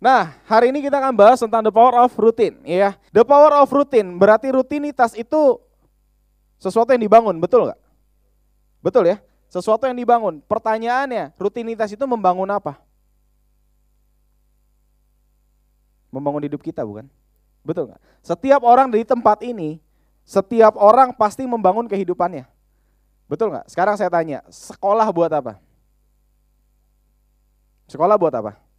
[0.00, 2.96] Nah, hari ini kita akan bahas tentang the power of routine, ya.
[3.12, 5.60] The power of routine berarti rutinitas itu
[6.56, 7.76] sesuatu yang dibangun, betul nggak?
[8.80, 9.20] Betul ya,
[9.52, 10.40] sesuatu yang dibangun.
[10.48, 12.80] Pertanyaannya, rutinitas itu membangun apa?
[16.08, 17.04] Membangun hidup kita, bukan?
[17.60, 18.00] Betul nggak?
[18.24, 19.84] Setiap orang di tempat ini,
[20.24, 22.48] setiap orang pasti membangun kehidupannya.
[23.28, 23.68] Betul nggak?
[23.68, 25.60] Sekarang saya tanya, sekolah buat apa?
[27.84, 28.69] Sekolah buat apa?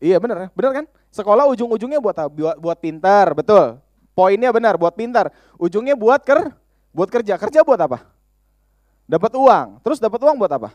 [0.00, 0.86] Iya benar, benar kan?
[1.12, 2.16] Sekolah ujung-ujungnya buat?
[2.32, 3.76] Buat, buat pintar, betul.
[4.16, 5.28] Poinnya benar, buat pintar.
[5.60, 6.56] Ujungnya buat ker,
[6.90, 7.36] buat kerja.
[7.36, 8.08] Kerja buat apa?
[9.04, 9.68] Dapat uang.
[9.84, 10.72] Terus dapat uang buat apa?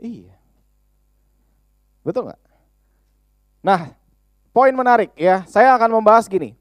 [0.00, 0.32] Iya.
[2.00, 2.40] Betul nggak?
[3.60, 3.92] Nah,
[4.56, 5.44] poin menarik ya.
[5.44, 6.56] Saya akan membahas gini.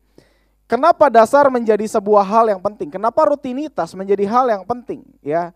[0.65, 2.89] Kenapa dasar menjadi sebuah hal yang penting?
[2.89, 5.05] Kenapa rutinitas menjadi hal yang penting?
[5.21, 5.53] Ya,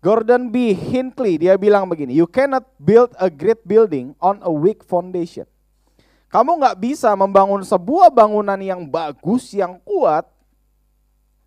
[0.00, 0.72] Gordon B.
[0.72, 5.44] Hinckley dia bilang begini, you cannot build a great building on a weak foundation.
[6.28, 10.28] Kamu nggak bisa membangun sebuah bangunan yang bagus, yang kuat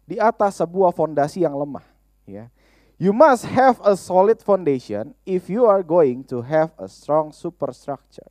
[0.09, 1.85] di atas sebuah fondasi yang lemah.
[2.25, 2.49] Ya.
[2.97, 8.29] You must have a solid foundation if you are going to have a strong superstructure.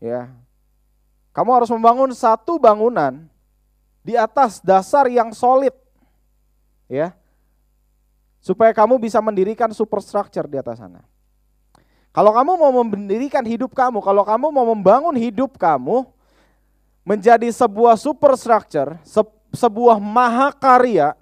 [0.00, 0.32] Ya.
[1.36, 3.28] Kamu harus membangun satu bangunan
[4.00, 5.76] di atas dasar yang solid.
[6.88, 7.12] Ya.
[8.40, 11.04] Supaya kamu bisa mendirikan superstructure di atas sana.
[12.10, 16.02] Kalau kamu mau mendirikan hidup kamu, kalau kamu mau membangun hidup kamu
[17.06, 21.14] menjadi sebuah superstructure, se sebuah mahakarya,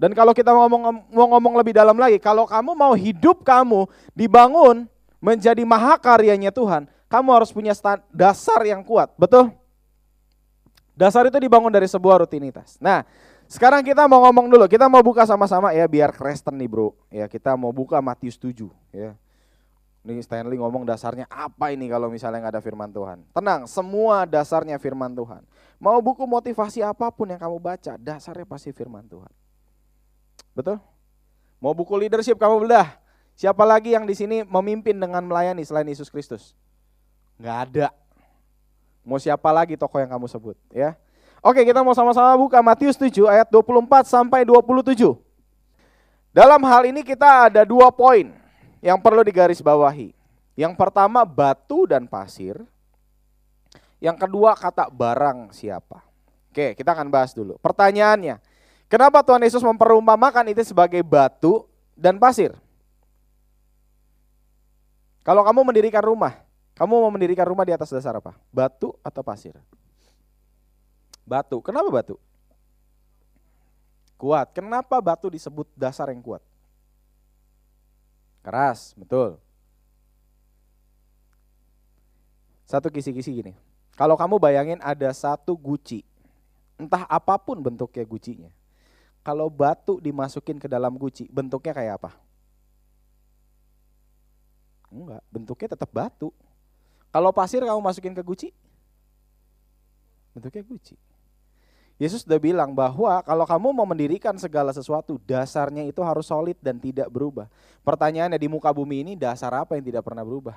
[0.00, 3.84] dan kalau kita ngomong mau ngomong lebih dalam lagi, kalau kamu mau hidup kamu
[4.16, 4.88] dibangun
[5.20, 7.76] menjadi mahakaryanya Tuhan, kamu harus punya
[8.08, 9.52] dasar yang kuat, betul?
[10.96, 12.80] Dasar itu dibangun dari sebuah rutinitas.
[12.80, 13.04] Nah,
[13.48, 16.92] sekarang kita mau ngomong dulu, kita mau buka sama-sama ya biar Kristen nih bro.
[17.08, 19.16] Ya kita mau buka Matius 7 ya.
[20.00, 23.20] Ini Stanley ngomong dasarnya apa ini kalau misalnya nggak ada firman Tuhan.
[23.36, 25.44] Tenang, semua dasarnya firman Tuhan.
[25.76, 29.28] Mau buku motivasi apa pun yang kamu baca, dasarnya pasti firman Tuhan.
[30.56, 30.80] Betul?
[31.60, 32.96] Mau buku leadership kamu bedah.
[33.36, 36.56] Siapa lagi yang di sini memimpin dengan melayani selain Yesus Kristus?
[37.36, 37.88] Nggak ada.
[39.04, 40.96] Mau siapa lagi tokoh yang kamu sebut, ya?
[41.44, 44.96] Oke, kita mau sama-sama buka Matius 7 ayat 24 sampai 27.
[46.32, 48.39] Dalam hal ini kita ada dua poin
[48.80, 50.16] yang perlu digarisbawahi.
[50.56, 52.56] Yang pertama batu dan pasir.
[54.00, 56.00] Yang kedua kata barang siapa.
[56.50, 57.60] Oke, kita akan bahas dulu.
[57.60, 58.40] Pertanyaannya,
[58.90, 62.56] kenapa Tuhan Yesus memperumpamakan itu sebagai batu dan pasir?
[65.20, 66.42] Kalau kamu mendirikan rumah,
[66.74, 68.32] kamu mau mendirikan rumah di atas dasar apa?
[68.48, 69.54] Batu atau pasir?
[71.28, 71.60] Batu.
[71.62, 72.16] Kenapa batu?
[74.16, 74.50] Kuat.
[74.56, 76.42] Kenapa batu disebut dasar yang kuat?
[78.40, 79.36] Keras, betul.
[82.64, 83.52] Satu kisi-kisi gini.
[83.98, 86.00] Kalau kamu bayangin ada satu guci,
[86.80, 88.50] entah apa pun bentuknya gucinya.
[89.20, 92.10] Kalau batu dimasukin ke dalam guci, bentuknya kayak apa?
[94.88, 96.32] Enggak, bentuknya tetap batu.
[97.12, 98.48] Kalau pasir kamu masukin ke guci,
[100.32, 100.96] bentuknya guci.
[102.00, 106.80] Yesus sudah bilang bahwa kalau kamu mau mendirikan segala sesuatu, dasarnya itu harus solid dan
[106.80, 107.44] tidak berubah.
[107.84, 110.56] Pertanyaannya di muka bumi ini dasar apa yang tidak pernah berubah?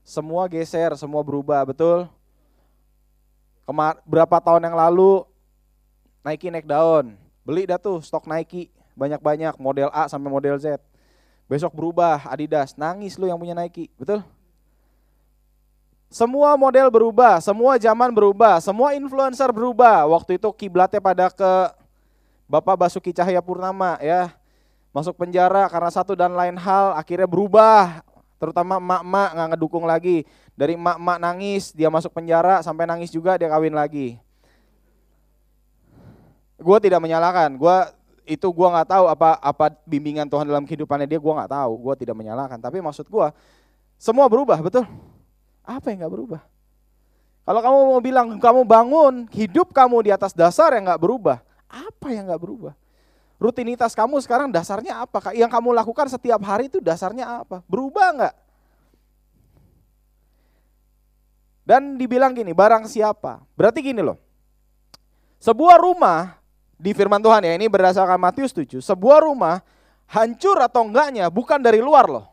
[0.00, 2.08] Semua geser, semua berubah, betul?
[3.68, 5.28] Kemar berapa tahun yang lalu
[6.24, 7.12] Nike naik daun,
[7.44, 10.80] beli dah tuh stok Nike banyak-banyak model A sampai model Z.
[11.44, 14.24] Besok berubah Adidas, nangis lu yang punya Nike, betul?
[16.10, 20.10] Semua model berubah, semua zaman berubah, semua influencer berubah.
[20.10, 21.50] Waktu itu kiblatnya pada ke
[22.50, 24.34] Bapak Basuki Cahaya Purnama ya.
[24.90, 28.02] Masuk penjara karena satu dan lain hal akhirnya berubah.
[28.42, 30.26] Terutama emak-emak nggak ngedukung lagi.
[30.58, 34.18] Dari emak-emak nangis, dia masuk penjara sampai nangis juga dia kawin lagi.
[36.58, 37.76] Gue tidak menyalahkan, gue
[38.26, 41.94] itu gue nggak tahu apa apa bimbingan Tuhan dalam kehidupannya dia gue nggak tahu, gue
[42.02, 42.58] tidak menyalahkan.
[42.58, 43.30] Tapi maksud gue
[43.94, 44.90] semua berubah betul.
[45.64, 46.42] Apa yang gak berubah?
[47.44, 52.06] Kalau kamu mau bilang kamu bangun hidup kamu di atas dasar yang gak berubah, apa
[52.12, 52.74] yang gak berubah?
[53.40, 55.32] Rutinitas kamu sekarang dasarnya apa?
[55.32, 57.64] Yang kamu lakukan setiap hari itu dasarnya apa?
[57.64, 58.34] Berubah nggak?
[61.64, 63.40] Dan dibilang gini, barang siapa.
[63.56, 64.20] Berarti gini loh.
[65.40, 66.36] Sebuah rumah
[66.76, 68.84] di firman Tuhan ya, ini berdasarkan Matius 7.
[68.84, 69.64] Sebuah rumah
[70.04, 72.28] hancur atau enggaknya bukan dari luar loh.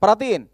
[0.00, 0.48] Perhatiin,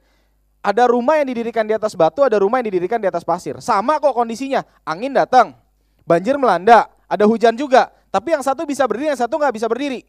[0.63, 3.59] ada rumah yang didirikan di atas batu, ada rumah yang didirikan di atas pasir.
[3.59, 4.63] Sama kok kondisinya.
[4.87, 5.59] Angin datang,
[6.07, 7.91] banjir melanda, ada hujan juga.
[8.15, 10.07] Tapi yang satu bisa berdiri, yang satu nggak bisa berdiri.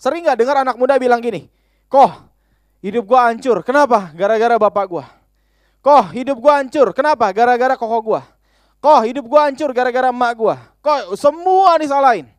[0.00, 1.46] Sering nggak dengar anak muda bilang gini,
[1.92, 2.10] Koh,
[2.82, 3.62] hidup gua hancur.
[3.62, 4.10] Kenapa?
[4.16, 5.04] Gara-gara bapak gua.
[5.84, 6.90] Koh, hidup gua hancur.
[6.90, 7.30] Kenapa?
[7.30, 8.22] Gara-gara koko gua.
[8.82, 10.56] Koh, hidup gua hancur gara-gara emak gua.
[10.82, 12.33] Kok semua disalahin.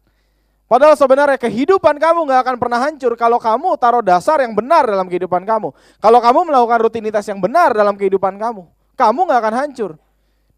[0.75, 5.07] Padahal sebenarnya kehidupan kamu nggak akan pernah hancur kalau kamu taruh dasar yang benar dalam
[5.07, 5.71] kehidupan kamu.
[6.03, 8.67] Kalau kamu melakukan rutinitas yang benar dalam kehidupan kamu,
[8.99, 9.91] kamu nggak akan hancur.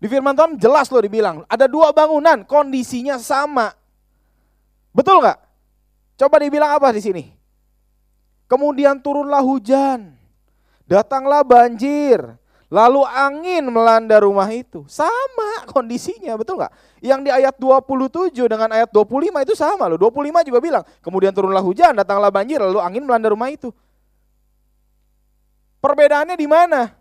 [0.02, 3.78] Di firman Tuhan jelas loh dibilang, ada dua bangunan, kondisinya sama.
[4.90, 5.38] Betul nggak?
[6.18, 7.24] Coba dibilang apa di sini?
[8.50, 10.18] Kemudian turunlah hujan,
[10.90, 12.26] datanglah banjir,
[12.68, 14.84] lalu angin melanda rumah itu.
[14.92, 16.74] Sama kondisinya, betul nggak?
[17.00, 20.00] Yang di ayat 27 dengan ayat 25 itu sama loh.
[20.00, 23.72] 25 juga bilang, kemudian turunlah hujan, datanglah banjir, lalu angin melanda rumah itu.
[25.80, 26.92] Perbedaannya di mana?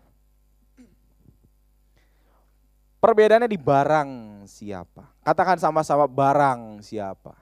[2.97, 4.09] Perbedaannya di barang
[4.49, 5.05] siapa.
[5.21, 7.35] Katakan sama-sama barang siapa.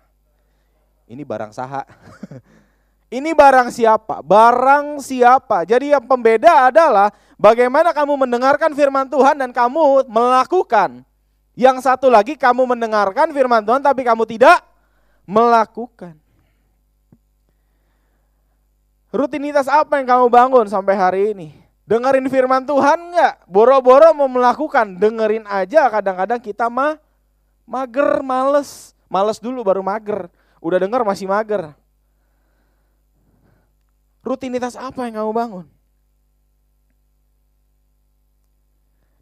[1.05, 1.85] Ini barang saha.
[3.09, 4.25] Ini barang siapa?
[4.25, 5.61] Barang siapa?
[5.61, 11.05] Jadi yang pembeda adalah bagaimana kamu mendengarkan firman Tuhan dan kamu melakukan.
[11.55, 14.59] Yang satu lagi kamu mendengarkan firman Tuhan tapi kamu tidak
[15.23, 16.17] melakukan.
[19.15, 21.49] Rutinitas apa yang kamu bangun sampai hari ini?
[21.85, 23.45] Dengerin firman Tuhan enggak?
[23.45, 26.97] Boro-boro mau melakukan, dengerin aja kadang-kadang kita mah
[27.63, 28.91] mager, males.
[29.07, 30.27] Males dulu baru mager.
[30.59, 31.77] Udah denger masih mager.
[34.25, 35.65] Rutinitas apa yang kamu bangun?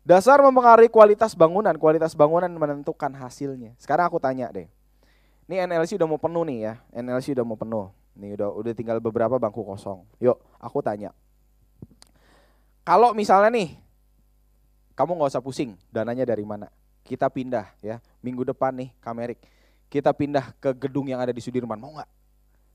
[0.07, 3.75] Dasar mempengaruhi kualitas bangunan, kualitas bangunan menentukan hasilnya.
[3.75, 4.67] Sekarang aku tanya deh.
[5.47, 7.91] Ini NLC udah mau penuh nih ya, NLC udah mau penuh.
[8.15, 10.07] Nih udah udah tinggal beberapa bangku kosong.
[10.23, 11.11] Yuk, aku tanya.
[12.83, 13.79] Kalau misalnya nih,
[14.95, 16.67] kamu nggak usah pusing, dananya dari mana?
[17.03, 19.39] Kita pindah ya, minggu depan nih, Kamerik.
[19.87, 22.11] Kita pindah ke gedung yang ada di Sudirman, mau nggak?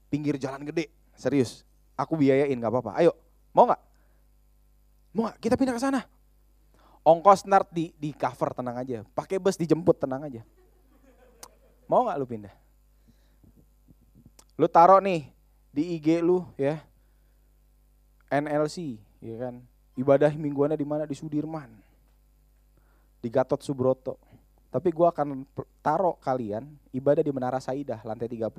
[0.09, 1.68] Pinggir jalan gede, serius.
[1.99, 3.03] Aku biayain nggak apa-apa.
[3.03, 3.13] Ayo,
[3.51, 3.83] mau nggak?
[5.19, 5.37] Mau nggak?
[5.43, 6.01] Kita pindah ke sana
[7.09, 10.45] ongkos nart di di cover tenang aja, pakai bus dijemput tenang aja.
[11.89, 12.55] Mau nggak lu pindah?
[14.61, 15.33] Lu taruh nih
[15.73, 16.85] di IG lu ya,
[18.29, 19.65] NLC, ya kan?
[19.97, 21.09] Ibadah mingguannya di mana?
[21.09, 21.73] Di Sudirman,
[23.25, 24.21] di Gatot Subroto.
[24.69, 25.49] Tapi gua akan
[25.81, 28.53] taruh kalian ibadah di Menara Saidah lantai 30.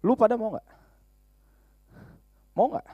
[0.00, 0.68] Lu pada mau nggak?
[2.58, 2.86] Mau nggak?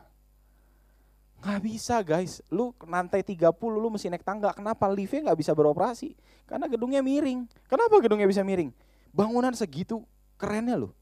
[1.45, 4.53] Gak bisa guys, lu lantai 30 lu mesti naik tangga.
[4.53, 6.13] Kenapa liftnya gak bisa beroperasi?
[6.45, 7.49] Karena gedungnya miring.
[7.69, 8.69] Kenapa gedungnya bisa miring?
[9.13, 10.05] Bangunan segitu
[10.37, 10.93] kerennya lu.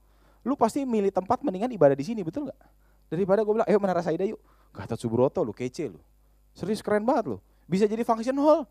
[0.46, 2.58] Lu pasti milih tempat mendingan ibadah di sini, betul gak?
[3.10, 4.38] Daripada gue bilang, ayo Menara Saida yuk.
[4.74, 5.98] Gatot Subroto lu, kece lu.
[6.54, 7.38] Serius keren banget lu.
[7.66, 8.66] Bisa jadi function hall.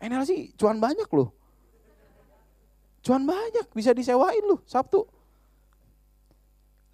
[0.00, 1.28] NLC cuan banyak lu.
[3.04, 5.04] Cuan banyak, bisa disewain lu Sabtu.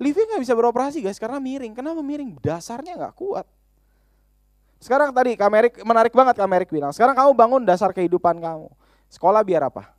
[0.01, 1.77] Liftnya gak bisa beroperasi guys, karena miring.
[1.77, 2.41] Kenapa miring?
[2.41, 3.45] Dasarnya gak kuat.
[4.81, 6.89] Sekarang tadi Kamerik menarik banget Kamerik bilang.
[6.97, 8.73] Sekarang kamu bangun dasar kehidupan kamu.
[9.13, 9.93] Sekolah biar apa?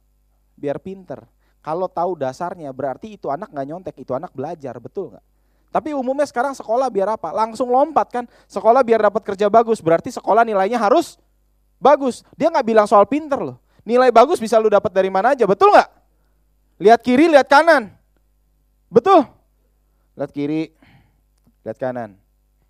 [0.57, 1.21] Biar pinter.
[1.61, 5.21] Kalau tahu dasarnya berarti itu anak nggak nyontek, itu anak belajar, betul nggak?
[5.69, 7.29] Tapi umumnya sekarang sekolah biar apa?
[7.29, 8.25] Langsung lompat kan?
[8.49, 11.21] Sekolah biar dapat kerja bagus, berarti sekolah nilainya harus
[11.77, 12.25] bagus.
[12.33, 13.61] Dia nggak bilang soal pinter loh.
[13.85, 15.89] Nilai bagus bisa lu dapat dari mana aja, betul nggak?
[16.81, 17.93] Lihat kiri, lihat kanan.
[18.89, 19.29] Betul?
[20.15, 20.71] Lihat kiri,
[21.63, 22.19] lihat kanan.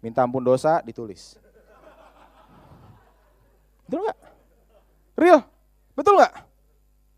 [0.01, 1.37] Minta ampun dosa, ditulis.
[3.85, 4.19] Betul nggak?
[5.19, 5.39] Real?
[5.93, 6.33] Betul nggak?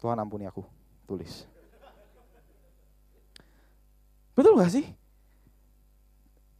[0.03, 0.65] Tuhan ampuni aku,
[1.07, 1.47] tulis.
[4.33, 4.85] Betul nggak sih?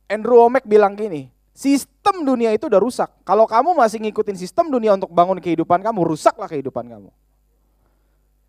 [0.08, 3.10] Andrew Womack bilang gini, sistem dunia itu udah rusak.
[3.26, 7.10] Kalau kamu masih ngikutin sistem dunia untuk bangun kehidupan kamu, rusaklah kehidupan kamu.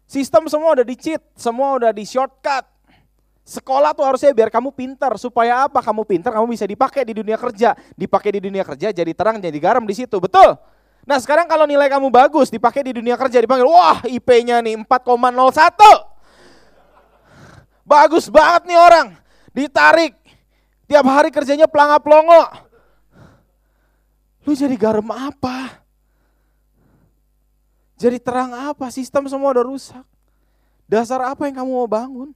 [0.05, 2.69] Sistem semua udah di cheat, semua udah di shortcut.
[3.45, 5.13] Sekolah tuh harusnya biar kamu pintar.
[5.21, 5.85] Supaya apa?
[5.85, 7.77] Kamu pintar, kamu bisa dipakai di dunia kerja.
[7.93, 10.17] Dipakai di dunia kerja, jadi terang, jadi garam di situ.
[10.17, 10.57] Betul?
[11.05, 15.77] Nah sekarang kalau nilai kamu bagus, dipakai di dunia kerja, dipanggil, wah IP-nya nih 4,01.
[17.85, 19.13] Bagus banget nih orang.
[19.53, 20.17] Ditarik.
[20.89, 22.49] Tiap hari kerjanya pelangga-pelongo.
[24.49, 25.85] Lu jadi garam apa?
[28.01, 28.89] Jadi terang apa?
[28.89, 30.05] Sistem semua udah rusak.
[30.85, 32.33] Dasar apa yang kamu mau bangun?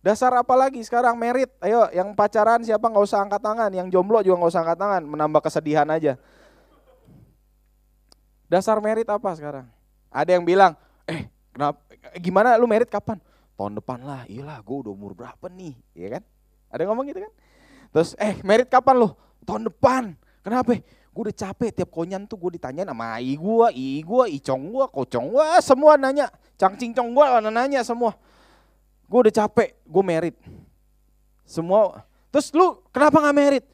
[0.00, 1.52] Dasar apa lagi sekarang merit?
[1.60, 5.02] Ayo, yang pacaran siapa nggak usah angkat tangan, yang jomblo juga nggak usah angkat tangan,
[5.04, 6.16] menambah kesedihan aja.
[8.48, 9.68] Dasar merit apa sekarang?
[10.08, 10.72] Ada yang bilang,
[11.04, 11.84] eh kenapa,
[12.16, 13.20] gimana lu merit kapan?
[13.60, 16.22] Tahun depan lah, iyalah gue udah umur berapa nih, ya kan?
[16.72, 17.32] Ada yang ngomong gitu kan?
[17.92, 19.12] Terus, eh merit kapan lu?
[19.44, 20.16] Tahun depan.
[20.40, 20.80] Kenapa?
[21.12, 24.84] Gue udah capek tiap konyan tuh gue ditanyain sama i gue, i gue, icong gue,
[24.96, 26.32] kocong gue, semua nanya.
[26.56, 28.16] Cangcingcong gue nanya semua
[29.10, 30.36] gue udah capek, gue merit.
[31.42, 33.64] Semua, terus lu kenapa gak merit?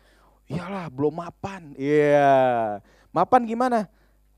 [0.48, 1.76] Iyalah belum mapan.
[1.76, 2.80] Iya, yeah.
[3.12, 3.84] mapan gimana?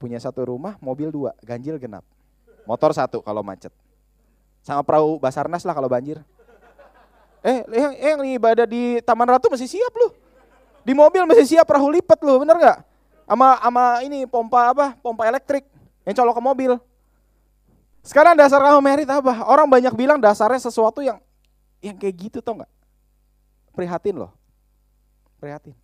[0.02, 2.02] Punya satu rumah, mobil dua, ganjil genap.
[2.66, 3.70] Motor satu kalau macet.
[4.66, 6.18] Sama perahu Basarnas lah kalau banjir.
[7.46, 10.10] Eh, yang, yang ibadah di Taman Ratu masih siap lu.
[10.82, 12.78] Di mobil masih siap perahu lipat lu, bener gak?
[13.28, 14.98] Ama ama ini pompa apa?
[14.98, 15.62] Pompa elektrik
[16.02, 16.72] yang colok ke mobil.
[18.02, 19.44] Sekarang dasar kamu merit apa?
[19.44, 21.20] Orang banyak bilang dasarnya sesuatu yang
[21.84, 22.72] yang kayak gitu tau nggak?
[23.74, 24.32] Prihatin loh.
[25.38, 25.76] Prihatin.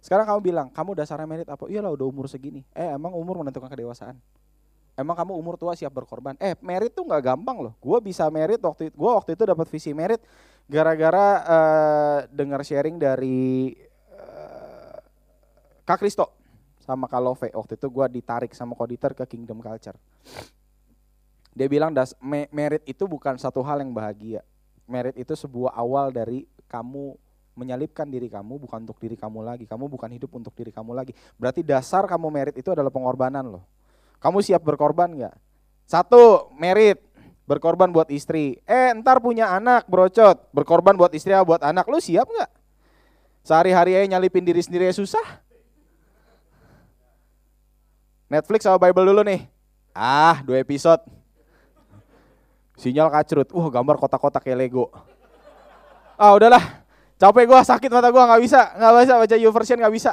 [0.00, 1.68] Sekarang kamu bilang, kamu dasarnya merit apa?
[1.68, 2.64] Iyalah udah umur segini.
[2.72, 4.16] Eh emang umur menentukan kedewasaan.
[4.96, 6.36] Emang kamu umur tua siap berkorban?
[6.36, 7.72] Eh merit tuh nggak gampang loh.
[7.80, 10.20] Gue bisa merit waktu itu, gue waktu itu dapat visi merit
[10.68, 13.72] gara-gara uh, dengar sharing dari
[14.12, 15.00] uh,
[15.88, 16.28] Kak Kristo
[16.84, 17.48] sama Kak Love.
[17.48, 19.96] Waktu itu gue ditarik sama Koditer ke Kingdom Culture.
[21.54, 22.14] Dia bilang das,
[22.50, 24.40] merit itu bukan satu hal yang bahagia.
[24.86, 27.18] Merit itu sebuah awal dari kamu
[27.58, 29.64] menyalipkan diri kamu bukan untuk diri kamu lagi.
[29.66, 31.12] Kamu bukan hidup untuk diri kamu lagi.
[31.36, 33.64] Berarti dasar kamu merit itu adalah pengorbanan loh.
[34.22, 35.34] Kamu siap berkorban nggak?
[35.84, 37.02] Satu, merit
[37.50, 38.62] berkorban buat istri.
[38.62, 41.90] Eh, ntar punya anak brocot, berkorban buat istri buat anak.
[41.90, 42.50] Lu siap nggak?
[43.42, 45.42] Sehari-hari aja nyalipin diri sendiri ya susah.
[48.30, 49.50] Netflix sama Bible dulu nih.
[49.90, 51.02] Ah, dua episode.
[52.80, 53.52] Sinyal kacrut.
[53.52, 54.88] Wah, gambar kotak-kotak kayak Lego.
[56.16, 56.80] Ah, udahlah.
[57.20, 60.12] Capek gua, sakit mata gua, nggak bisa, nggak bisa baca YouVersion, nggak bisa.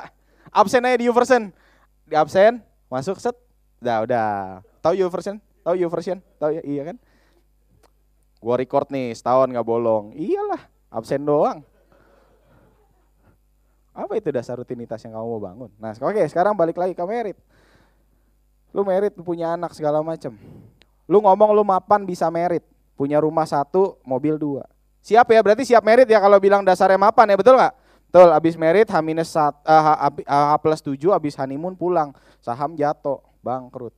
[0.52, 1.56] Absen aja di YouVersion.
[2.04, 2.60] Di absen,
[2.92, 3.32] masuk set.
[3.80, 4.30] Udah, udah.
[4.84, 5.40] Tahu YouVersion?
[5.64, 6.20] Tahu YouVersion?
[6.36, 6.62] Tahu ya?
[6.68, 6.98] Iya kan?
[8.44, 10.12] Gua record nih, setahun nggak bolong.
[10.20, 11.64] Iyalah, absen doang.
[13.96, 15.72] Apa itu dasar rutinitas yang kamu mau bangun?
[15.80, 17.40] Nah, oke, sekarang balik lagi ke merit.
[18.76, 20.36] Lu merit, punya anak segala macam.
[21.08, 22.62] Lu ngomong lu mapan bisa merit,
[23.00, 24.68] punya rumah satu, mobil dua.
[25.00, 27.74] Siap ya, berarti siap merit ya kalau bilang dasarnya mapan ya, betul nggak?
[28.08, 32.12] Betul, abis merit H minus uh, H, plus tujuh, abis honeymoon pulang,
[32.44, 33.96] saham jatuh, bangkrut,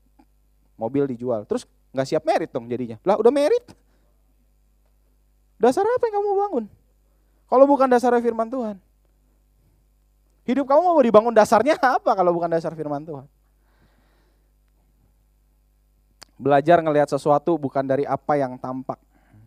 [0.78, 1.46] mobil dijual.
[1.50, 2.98] Terus nggak siap merit dong jadinya.
[3.06, 3.66] Lah udah merit.
[5.58, 6.66] Dasar apa yang kamu bangun?
[7.50, 8.78] Kalau bukan dasar firman Tuhan.
[10.46, 13.26] Hidup kamu mau dibangun dasarnya apa kalau bukan dasar firman Tuhan?
[16.40, 18.96] Belajar ngelihat sesuatu bukan dari apa yang tampak,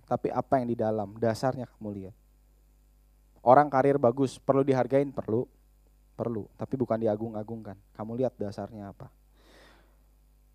[0.04, 1.16] tapi apa yang di dalam.
[1.16, 2.14] Dasarnya kamu lihat.
[3.40, 5.48] Orang karir bagus, perlu dihargain, perlu.
[6.12, 7.74] Perlu, tapi bukan diagung-agungkan.
[7.96, 9.08] Kamu lihat dasarnya apa.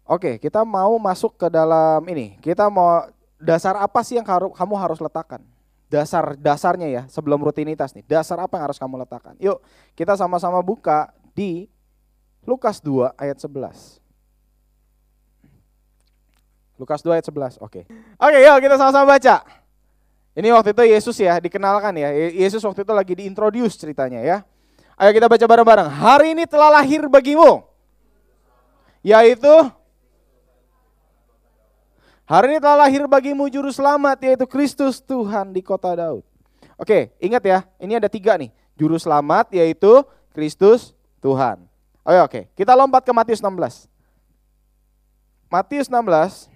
[0.05, 2.37] Oke, kita mau masuk ke dalam ini.
[2.39, 3.09] Kita mau
[3.41, 5.41] dasar apa sih yang kamu harus letakkan?
[5.89, 8.05] Dasar dasarnya ya, sebelum rutinitas nih.
[8.05, 9.33] Dasar apa yang harus kamu letakkan?
[9.41, 9.59] Yuk,
[9.97, 11.67] kita sama-sama buka di
[12.45, 14.06] Lukas 2 ayat 11.
[16.77, 17.57] Lukas 2 ayat 11.
[17.59, 17.81] Oke.
[17.81, 17.83] Okay.
[18.21, 19.35] Oke, okay, yuk kita sama-sama baca.
[20.37, 22.13] Ini waktu itu Yesus ya, dikenalkan ya.
[22.13, 24.37] Yesus waktu itu lagi diintroduce ceritanya ya.
[24.97, 25.89] Ayo kita baca bareng-bareng.
[25.89, 27.65] Hari ini telah lahir bagimu.
[29.01, 29.49] Yaitu
[32.27, 36.27] Hari ini telah lahir bagimu juru selamat yaitu Kristus Tuhan di kota Daud.
[36.75, 38.51] Oke, ingat ya, ini ada tiga nih.
[38.75, 40.03] Juru selamat yaitu
[40.35, 40.91] Kristus
[41.23, 41.63] Tuhan.
[42.03, 42.41] Oke, oke.
[42.51, 43.87] Kita lompat ke Matius 16.
[45.47, 46.51] Matius 16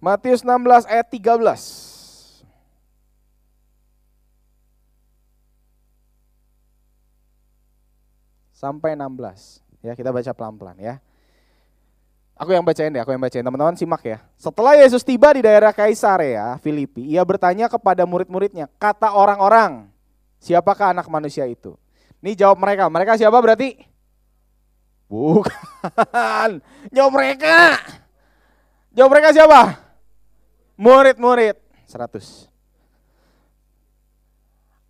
[0.00, 2.40] Matius 16 ayat 13.
[8.56, 9.60] Sampai 16.
[9.84, 10.96] Ya, kita baca pelan-pelan ya.
[12.40, 13.44] Aku yang bacain deh, aku yang bacain.
[13.44, 14.24] Teman-teman simak ya.
[14.40, 19.92] Setelah Yesus tiba di daerah Kaisarea, Filipi, ia bertanya kepada murid-muridnya, kata orang-orang,
[20.40, 21.76] siapakah anak manusia itu?
[22.24, 22.88] Ini jawab mereka.
[22.88, 23.76] Mereka siapa berarti?
[25.08, 26.50] Bukan.
[26.96, 27.82] Jawab mereka.
[28.94, 29.89] Jawab mereka siapa?
[30.80, 32.48] Murid-murid 100.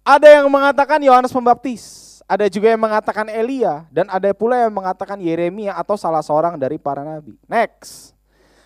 [0.06, 1.82] Ada yang mengatakan Yohanes Pembaptis,
[2.30, 6.78] ada juga yang mengatakan Elia, dan ada pula yang mengatakan Yeremia atau salah seorang dari
[6.78, 7.34] para nabi.
[7.50, 8.14] Next.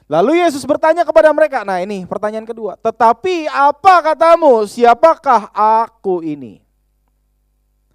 [0.04, 2.76] Lalu Yesus bertanya kepada mereka, nah ini pertanyaan kedua.
[2.76, 6.60] Tetapi apa katamu, siapakah aku ini?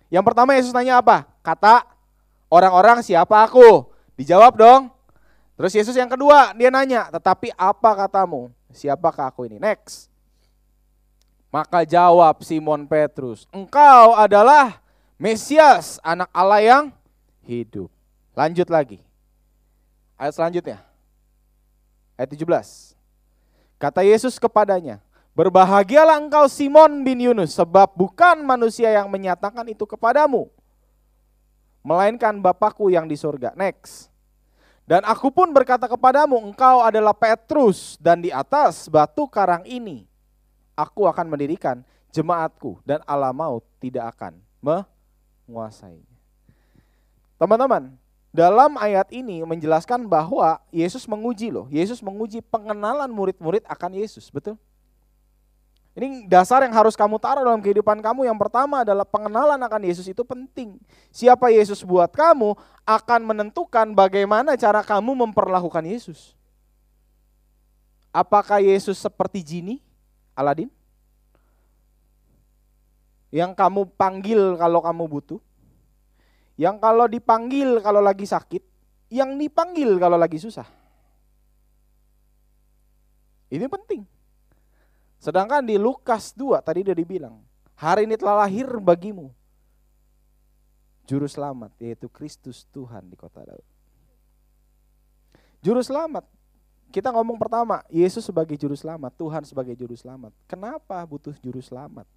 [0.10, 1.30] Yang pertama Yesus tanya apa?
[1.46, 1.86] Kata
[2.50, 3.94] orang-orang siapa aku?
[4.18, 4.90] Dijawab dong.
[5.54, 8.50] Terus Yesus yang kedua dia nanya, tetapi apa katamu?
[8.74, 9.58] Siapakah aku ini?
[9.58, 10.10] Next.
[11.50, 14.78] Maka jawab Simon Petrus, engkau adalah
[15.18, 16.84] Mesias, anak Allah yang
[17.44, 17.90] hidup.
[18.38, 19.02] Lanjut lagi.
[20.16, 20.80] Ayat selanjutnya.
[22.14, 22.94] Ayat 17.
[23.82, 25.02] Kata Yesus kepadanya,
[25.40, 30.52] Berbahagialah engkau Simon bin Yunus, sebab bukan manusia yang menyatakan itu kepadamu,
[31.80, 33.56] melainkan Bapakku yang di surga.
[33.56, 34.09] Next.
[34.90, 40.10] Dan aku pun berkata kepadamu, engkau adalah Petrus, dan di atas batu karang ini,
[40.74, 46.10] aku akan mendirikan jemaatku, dan Allah maut tidak akan menguasainya.
[47.38, 47.94] Teman-teman,
[48.34, 51.70] dalam ayat ini menjelaskan bahwa Yesus menguji loh.
[51.70, 54.58] Yesus menguji pengenalan murid-murid akan Yesus, betul?
[55.98, 58.30] Ini dasar yang harus kamu taruh dalam kehidupan kamu.
[58.30, 60.78] Yang pertama adalah pengenalan akan Yesus itu penting.
[61.10, 62.54] Siapa Yesus buat kamu
[62.86, 66.38] akan menentukan bagaimana cara kamu memperlakukan Yesus.
[68.14, 69.76] Apakah Yesus seperti jini,
[70.38, 70.70] Aladin?
[73.30, 75.42] Yang kamu panggil kalau kamu butuh.
[76.58, 78.62] Yang kalau dipanggil kalau lagi sakit.
[79.10, 80.66] Yang dipanggil kalau lagi susah.
[83.50, 84.19] Ini penting.
[85.20, 87.36] Sedangkan di Lukas 2 tadi udah dibilang,
[87.76, 89.36] hari ini telah lahir bagimu
[91.04, 93.68] juru selamat yaitu Kristus Tuhan di kota Daud.
[95.60, 96.24] Juru selamat.
[96.90, 100.34] Kita ngomong pertama, Yesus sebagai juru selamat, Tuhan sebagai juru selamat.
[100.50, 102.08] Kenapa butuh juru selamat?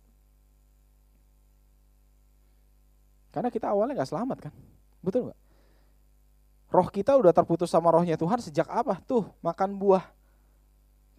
[3.34, 4.54] Karena kita awalnya nggak selamat kan?
[5.04, 5.40] Betul nggak?
[6.72, 8.96] Roh kita udah terputus sama rohnya Tuhan sejak apa?
[9.04, 10.08] Tuh, makan buah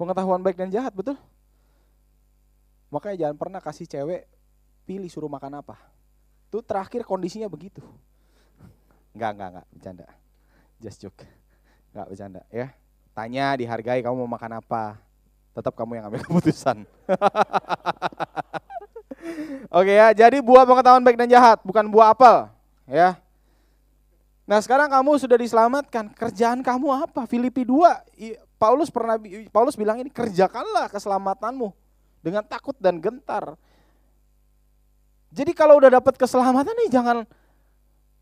[0.02, 1.20] pengetahuan baik dan jahat, betul?
[2.94, 4.30] Makanya jangan pernah kasih cewek
[4.86, 5.82] pilih suruh makan apa.
[6.54, 7.82] Tuh terakhir kondisinya begitu.
[9.18, 10.06] Enggak, enggak, enggak, bercanda.
[10.78, 11.26] Just joke.
[11.90, 12.70] Enggak bercanda ya.
[13.18, 15.02] Tanya, dihargai kamu mau makan apa.
[15.58, 16.86] Tetap kamu yang ambil keputusan.
[19.74, 22.51] Oke ya, jadi buah pengetahuan baik dan jahat, bukan buah apel,
[22.86, 23.18] ya.
[24.44, 26.12] Nah, sekarang kamu sudah diselamatkan.
[26.12, 27.24] Kerjaan kamu apa?
[27.25, 29.16] Filipi 2, Paulus pernah
[29.50, 31.82] Paulus bilang ini kerjakanlah keselamatanmu
[32.24, 33.59] dengan takut dan gentar.
[35.33, 37.18] Jadi kalau udah dapat keselamatan nih jangan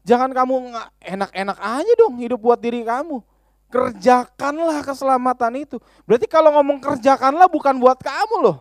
[0.01, 0.73] jangan kamu
[1.05, 3.21] enak-enak aja dong hidup buat diri kamu.
[3.71, 5.79] Kerjakanlah keselamatan itu.
[6.03, 8.57] Berarti kalau ngomong kerjakanlah bukan buat kamu loh.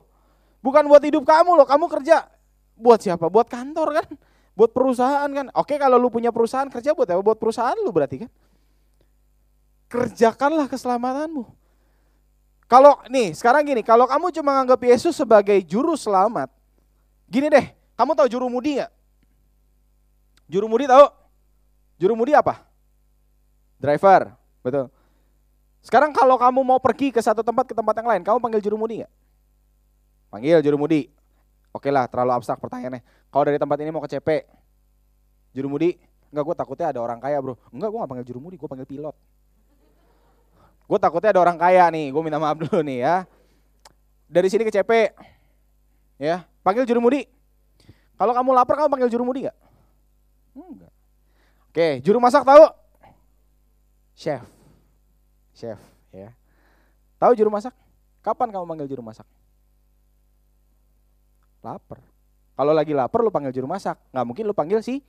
[0.62, 1.66] Bukan buat hidup kamu loh.
[1.66, 2.30] Kamu kerja
[2.78, 3.26] buat siapa?
[3.26, 4.08] Buat kantor kan?
[4.54, 5.46] Buat perusahaan kan?
[5.56, 7.22] Oke kalau lu punya perusahaan kerja buat apa?
[7.26, 8.30] Buat perusahaan lu berarti kan?
[9.90, 11.42] Kerjakanlah keselamatanmu.
[12.70, 16.54] Kalau nih, sekarang gini, kalau kamu cuma nganggap Yesus sebagai juru selamat,
[17.26, 17.66] gini deh,
[17.98, 18.92] kamu tahu juru mudi nggak?
[20.46, 21.10] Juru mudi tahu?
[21.98, 22.62] Juru mudi apa?
[23.82, 24.86] Driver, betul.
[25.82, 28.78] Sekarang kalau kamu mau pergi ke satu tempat ke tempat yang lain, kamu panggil juru
[28.78, 29.12] mudi nggak?
[30.30, 31.10] Panggil juru mudi.
[31.74, 33.02] Oke lah, terlalu abstrak pertanyaannya.
[33.34, 34.46] Kalau dari tempat ini mau ke CP,
[35.58, 35.98] juru mudi,
[36.30, 37.58] enggak gue takutnya ada orang kaya bro.
[37.74, 39.18] Enggak, gue gak panggil juru mudi, gue panggil pilot.
[40.90, 43.22] Gue takutnya ada orang kaya nih, gue minta maaf dulu nih ya.
[44.26, 45.14] Dari sini ke CP,
[46.18, 47.30] ya panggil juru mudi.
[48.18, 49.54] Kalau kamu lapar, kamu panggil juru mudi gak?
[50.50, 50.90] Enggak.
[51.70, 52.66] Oke, juru masak tahu?
[54.18, 54.42] Chef,
[55.54, 55.78] chef,
[56.10, 56.34] ya.
[57.22, 57.70] Tahu juru masak?
[58.18, 59.30] Kapan kamu panggil juru masak?
[61.62, 62.02] Lapar.
[62.58, 63.94] Kalau lagi lapar, lu panggil juru masak.
[64.10, 65.06] Nggak mungkin lu panggil si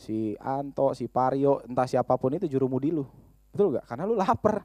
[0.00, 3.04] si Anto, si Pario, entah siapa pun itu juru mudi lu.
[3.50, 3.86] Betul gak?
[3.86, 4.62] Karena lu lapar.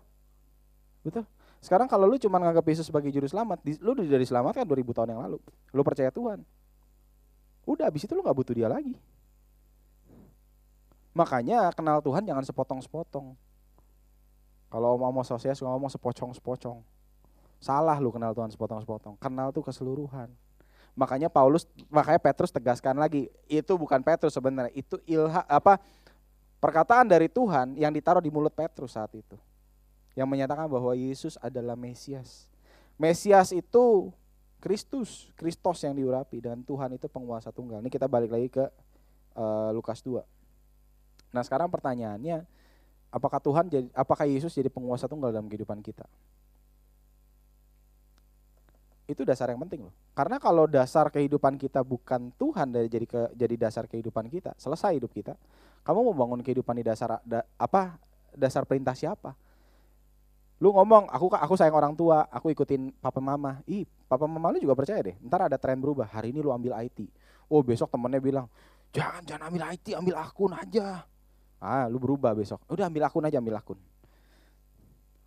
[1.01, 1.25] Betul.
[1.61, 5.21] Sekarang kalau lu cuma nganggap Yesus sebagai juru selamat, lu udah diselamatkan 2000 tahun yang
[5.25, 5.37] lalu.
[5.73, 6.45] Lu percaya Tuhan.
[7.65, 8.93] Udah habis itu lu gak butuh dia lagi.
[11.17, 13.33] Makanya kenal Tuhan jangan sepotong-sepotong.
[14.69, 16.83] Kalau mau sosial ngomong sepocong-sepocong.
[17.57, 19.17] Salah lu kenal Tuhan sepotong-sepotong.
[19.17, 20.29] Kenal tuh keseluruhan.
[20.95, 25.75] Makanya Paulus, makanya Petrus tegaskan lagi, itu bukan Petrus sebenarnya, itu ilha apa
[26.65, 29.37] Perkataan dari Tuhan yang ditaruh di mulut Petrus saat itu.
[30.17, 32.49] Yang menyatakan bahwa Yesus adalah Mesias.
[32.97, 34.09] Mesias itu
[34.57, 37.85] Kristus, Kristos yang diurapi dan Tuhan itu penguasa tunggal.
[37.85, 38.65] Ini kita balik lagi ke
[39.37, 40.25] uh, Lukas 2.
[41.37, 42.41] Nah, sekarang pertanyaannya,
[43.13, 46.09] apakah Tuhan jadi apakah Yesus jadi penguasa tunggal dalam kehidupan kita?
[49.05, 49.93] Itu dasar yang penting loh.
[50.17, 54.97] Karena kalau dasar kehidupan kita bukan Tuhan dari jadi ke, jadi dasar kehidupan kita, selesai
[54.97, 55.37] hidup kita.
[55.85, 58.01] Kamu mau bangun kehidupan di dasar da, apa?
[58.33, 59.37] Dasar perintah siapa?
[60.57, 63.61] Lu ngomong, aku aku sayang orang tua, aku ikutin papa mama.
[63.69, 65.15] Ih, papa mama lu juga percaya deh.
[65.21, 66.09] Ntar ada tren berubah.
[66.09, 67.05] Hari ini lu ambil IT.
[67.51, 68.47] Oh, besok temennya bilang,
[68.89, 71.05] "Jangan, jangan ambil IT, ambil akun aja."
[71.61, 72.63] Ah, lu berubah besok.
[72.71, 73.79] Udah ambil akun aja, ambil akun.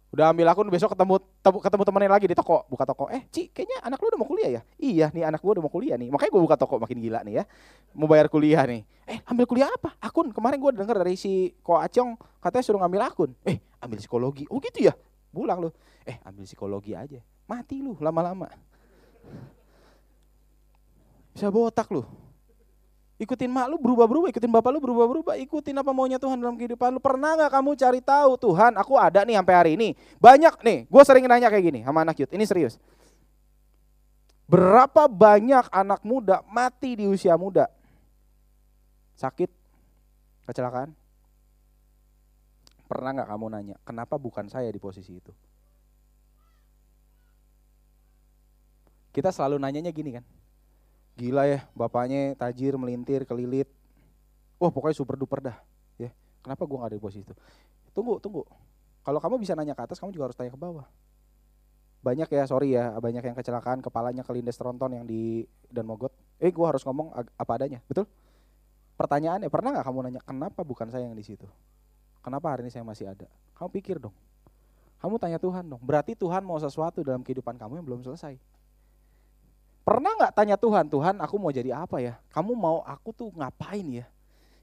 [0.09, 3.13] Udah ambil akun besok ketemu ketemu temennya lagi di toko, buka toko.
[3.13, 4.63] Eh, Ci, kayaknya anak lu udah mau kuliah ya?
[4.81, 6.09] Iya, nih anak gua udah mau kuliah nih.
[6.09, 7.45] Makanya gua buka toko makin gila nih ya.
[7.93, 8.89] Mau bayar kuliah nih.
[9.05, 9.93] Eh, ambil kuliah apa?
[10.01, 10.33] Akun.
[10.33, 13.31] Kemarin gua denger dari si Ko Acong katanya suruh ngambil akun.
[13.45, 14.49] Eh, ambil psikologi.
[14.49, 14.97] Oh gitu ya?
[15.29, 15.71] Pulang lu.
[16.09, 17.21] Eh, ambil psikologi aja.
[17.45, 18.49] Mati lu lama-lama.
[21.37, 22.01] Bisa botak lu.
[23.19, 27.03] Ikutin mak lu berubah-berubah, ikutin bapak lu berubah-berubah, ikutin apa maunya Tuhan dalam kehidupan lu.
[27.03, 29.99] Pernah nggak kamu cari tahu Tuhan, aku ada nih sampai hari ini.
[30.23, 32.79] Banyak nih, gue sering nanya kayak gini sama anak youth, ini serius.
[34.47, 37.67] Berapa banyak anak muda mati di usia muda?
[39.19, 39.51] Sakit,
[40.47, 40.95] kecelakaan.
[42.87, 45.35] Pernah nggak kamu nanya, kenapa bukan saya di posisi itu?
[49.11, 50.23] Kita selalu nanyanya gini kan,
[51.19, 53.67] Gila ya, bapaknya tajir, melintir, kelilit.
[54.63, 55.59] Wah pokoknya super duper dah.
[55.99, 56.15] Ya,
[56.47, 57.35] kenapa gue gak ada di posisi itu?
[57.91, 58.47] Tunggu, tunggu.
[59.03, 60.87] Kalau kamu bisa nanya ke atas, kamu juga harus tanya ke bawah.
[62.07, 66.15] Banyak ya, sorry ya, banyak yang kecelakaan, kepalanya kelindes tronton yang di dan mogot.
[66.39, 68.07] Eh, gue harus ngomong apa adanya, betul?
[68.95, 71.51] Pertanyaannya, pernah nggak kamu nanya kenapa bukan saya yang di situ?
[72.23, 73.27] Kenapa hari ini saya masih ada?
[73.59, 74.15] Kamu pikir dong.
[75.03, 75.83] Kamu tanya Tuhan dong.
[75.83, 78.39] Berarti Tuhan mau sesuatu dalam kehidupan kamu yang belum selesai.
[79.89, 82.21] Pernah nggak tanya Tuhan, Tuhan aku mau jadi apa ya?
[82.29, 84.07] Kamu mau aku tuh ngapain ya?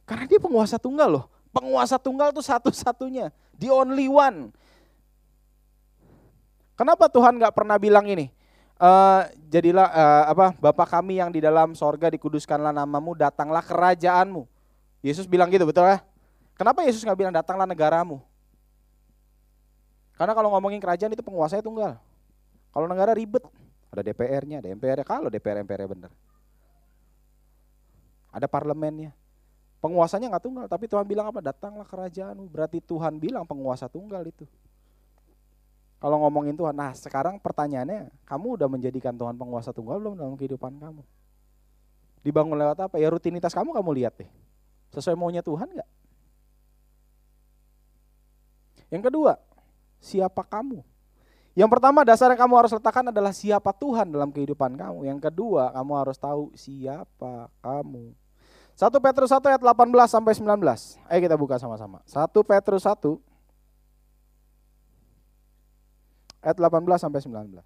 [0.06, 1.26] Karena dia penguasa tunggal loh.
[1.50, 3.34] Penguasa tunggal tuh satu-satunya.
[3.58, 4.54] The only one.
[6.78, 8.30] Kenapa Tuhan nggak pernah bilang ini?
[8.78, 14.46] Uh, jadilah uh, apa Bapak kami yang di dalam sorga dikuduskanlah namamu, datanglah kerajaanmu.
[15.02, 16.06] Yesus bilang gitu betul ya?
[16.54, 18.22] Kenapa Yesus nggak bilang datanglah negaramu?
[20.22, 21.98] Karena kalau ngomongin kerajaan itu penguasanya tunggal.
[22.70, 23.42] Kalau negara ribet,
[23.96, 25.08] ada DPR-nya, ada MPR-nya.
[25.08, 26.12] Kalau DPR MPR-nya benar.
[28.36, 29.16] Ada parlemennya.
[29.80, 31.40] Penguasanya nggak tunggal, tapi Tuhan bilang apa?
[31.40, 32.52] Datanglah kerajaanmu.
[32.52, 34.44] Berarti Tuhan bilang penguasa tunggal itu.
[36.04, 40.76] Kalau ngomongin Tuhan, nah sekarang pertanyaannya, kamu udah menjadikan Tuhan penguasa tunggal belum dalam kehidupan
[40.78, 41.02] kamu?
[42.26, 42.96] Dibangun lewat apa?
[43.00, 44.30] Ya rutinitas kamu kamu lihat deh.
[44.92, 45.90] Sesuai maunya Tuhan nggak?
[48.90, 49.34] Yang kedua,
[50.02, 50.82] siapa kamu?
[51.56, 55.08] Yang pertama dasar yang kamu harus letakkan adalah siapa Tuhan dalam kehidupan kamu.
[55.08, 58.12] Yang kedua, kamu harus tahu siapa kamu.
[58.76, 61.00] 1 Petrus 1 ayat 18 sampai 19.
[61.08, 62.04] Ayo kita buka sama-sama.
[62.04, 63.15] 1 Petrus 1
[66.44, 67.63] ayat 18 sampai 19.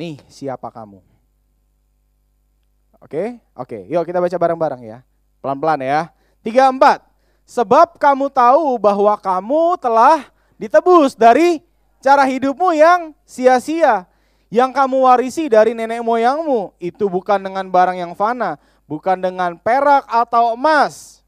[0.00, 1.04] Nih, siapa kamu?
[3.04, 3.84] Oke, oke.
[3.92, 5.04] Yuk kita baca bareng-bareng ya.
[5.44, 6.08] Pelan-pelan ya.
[6.40, 7.04] 3 4.
[7.44, 11.62] Sebab kamu tahu bahwa kamu telah ditebus dari
[12.04, 14.06] cara hidupmu yang sia-sia.
[14.52, 18.54] Yang kamu warisi dari nenek moyangmu itu bukan dengan barang yang fana,
[18.86, 21.24] bukan dengan perak atau emas,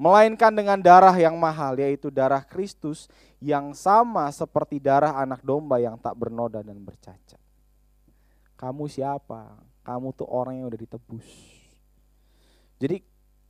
[0.00, 6.00] melainkan dengan darah yang mahal, yaitu darah Kristus yang sama seperti darah anak domba yang
[6.00, 7.36] tak bernoda dan bercacat.
[8.56, 9.58] Kamu siapa?
[9.82, 11.28] Kamu tuh orang yang udah ditebus.
[12.80, 13.02] Jadi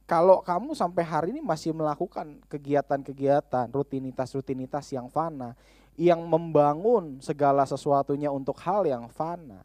[0.04, 5.54] kalau kamu sampai hari ini masih melakukan kegiatan-kegiatan, rutinitas-rutinitas yang fana,
[5.94, 9.62] yang membangun segala sesuatunya untuk hal yang fana,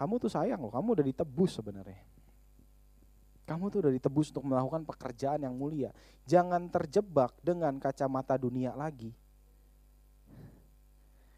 [0.00, 2.00] kamu tuh sayang loh, kamu udah ditebus sebenarnya.
[3.44, 5.92] Kamu tuh udah ditebus untuk melakukan pekerjaan yang mulia.
[6.24, 9.12] Jangan terjebak dengan kacamata dunia lagi.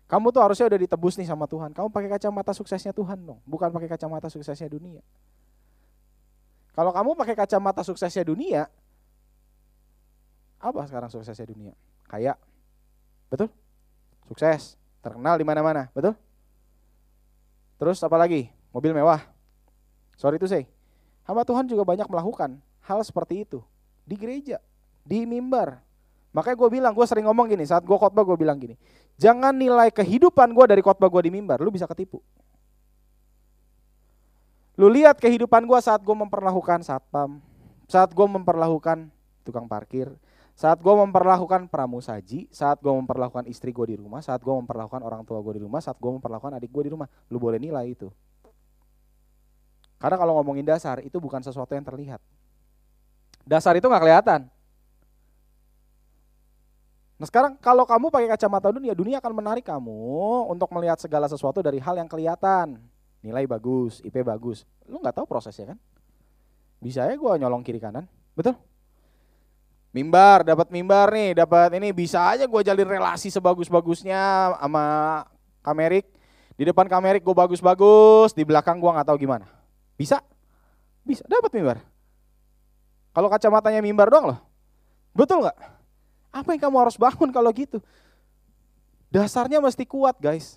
[0.06, 1.72] Kamu tuh harusnya udah ditebus nih sama Tuhan.
[1.72, 5.00] Kamu pakai kacamata suksesnya Tuhan dong, bukan pakai kacamata suksesnya dunia.
[6.72, 8.64] Kalau kamu pakai kacamata suksesnya dunia,
[10.56, 11.74] apa sekarang suksesnya dunia?
[12.08, 12.32] Kaya,
[13.28, 13.52] betul?
[14.24, 16.16] Sukses, terkenal di mana-mana, betul?
[17.76, 18.48] Terus apa lagi?
[18.72, 19.20] Mobil mewah.
[20.16, 20.64] Sorry itu sih.
[21.28, 22.56] Hamba Tuhan juga banyak melakukan
[22.88, 23.60] hal seperti itu
[24.08, 24.58] di gereja,
[25.04, 25.78] di mimbar.
[26.32, 28.80] Makanya gue bilang, gue sering ngomong gini, saat gue khotbah gue bilang gini,
[29.20, 32.24] jangan nilai kehidupan gue dari khotbah gue di mimbar, lu bisa ketipu.
[34.82, 37.38] Lu lihat kehidupan gue saat gue memperlakukan satpam,
[37.86, 39.06] saat gue memperlakukan
[39.46, 40.10] tukang parkir,
[40.58, 45.22] saat gue memperlakukan pramusaji, saat gue memperlakukan istri gue di rumah, saat gue memperlakukan orang
[45.22, 48.10] tua gue di rumah, saat gue memperlakukan adik gue di rumah, lu boleh nilai itu.
[50.02, 52.18] Karena kalau ngomongin dasar itu bukan sesuatu yang terlihat.
[53.46, 54.50] Dasar itu nggak kelihatan.
[57.22, 59.94] Nah sekarang kalau kamu pakai kacamata dunia, dunia akan menarik kamu
[60.50, 62.82] untuk melihat segala sesuatu dari hal yang kelihatan
[63.22, 64.66] nilai bagus, IP bagus.
[64.90, 65.78] Lu nggak tahu prosesnya kan?
[66.82, 68.58] Bisa ya gue nyolong kiri kanan, betul?
[69.94, 74.84] Mimbar, dapat mimbar nih, dapat ini bisa aja gue jalin relasi sebagus-bagusnya sama
[75.62, 76.10] Kamerik.
[76.58, 79.46] Di depan Kamerik gue bagus-bagus, di belakang gue nggak tahu gimana.
[79.94, 80.18] Bisa?
[81.06, 81.78] Bisa, dapat mimbar.
[83.12, 84.40] Kalau kacamatanya mimbar doang loh.
[85.12, 85.58] Betul nggak?
[86.32, 87.78] Apa yang kamu harus bangun kalau gitu?
[89.12, 90.56] Dasarnya mesti kuat guys.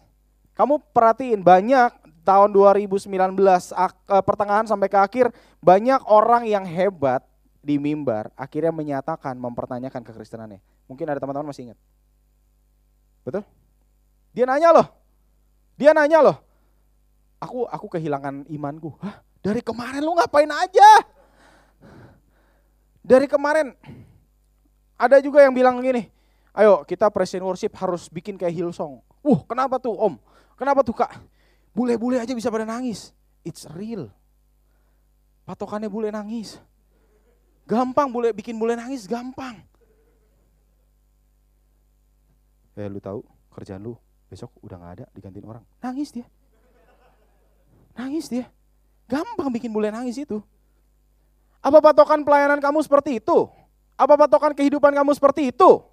[0.55, 1.91] Kamu perhatiin banyak
[2.25, 5.29] tahun 2019 eh, pertengahan sampai ke akhir
[5.61, 7.21] banyak orang yang hebat
[7.61, 10.59] di mimbar akhirnya menyatakan mempertanyakan kekristenannya.
[10.89, 11.79] Mungkin ada teman-teman masih ingat.
[13.25, 13.45] Betul?
[14.33, 14.87] Dia nanya loh.
[15.77, 16.37] Dia nanya loh.
[17.41, 18.93] Aku aku kehilangan imanku.
[19.01, 19.21] Hah?
[19.41, 20.89] Dari kemarin lu ngapain aja?
[23.05, 23.77] Dari kemarin
[24.97, 26.09] ada juga yang bilang gini,
[26.57, 28.97] ayo kita present worship harus bikin kayak Hillsong.
[29.21, 30.17] Wuh kenapa tuh om?
[30.57, 31.13] Kenapa tuh kak?
[31.75, 33.11] Bule-bule aja bisa pada nangis.
[33.43, 34.07] It's real.
[35.43, 36.55] Patokannya bule nangis.
[37.67, 39.59] Gampang bule bikin bule nangis, gampang.
[42.79, 43.99] Eh lu tahu kerjaan lu
[44.31, 45.63] besok udah gak ada digantiin orang.
[45.83, 46.25] Nangis dia.
[47.93, 48.47] Nangis dia.
[49.11, 50.39] Gampang bikin bule nangis itu.
[51.59, 53.51] Apa patokan pelayanan kamu seperti itu?
[53.99, 55.83] Apa patokan kehidupan kamu seperti itu?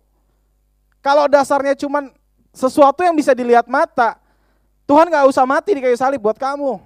[1.02, 2.14] Kalau dasarnya cuma
[2.54, 4.21] sesuatu yang bisa dilihat mata,
[4.92, 6.76] Tuhan gak usah mati di kayu salib buat kamu.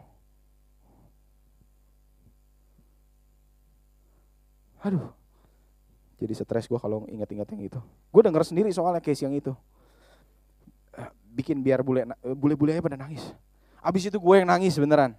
[4.86, 5.10] Aduh,
[6.22, 7.82] jadi stres gue kalau ingat-ingat yang itu.
[8.14, 9.50] Gue denger sendiri soalnya case yang itu.
[10.94, 13.26] Eh, bikin biar bule bule-bule aja pada nangis.
[13.82, 15.18] Abis itu gue yang nangis beneran.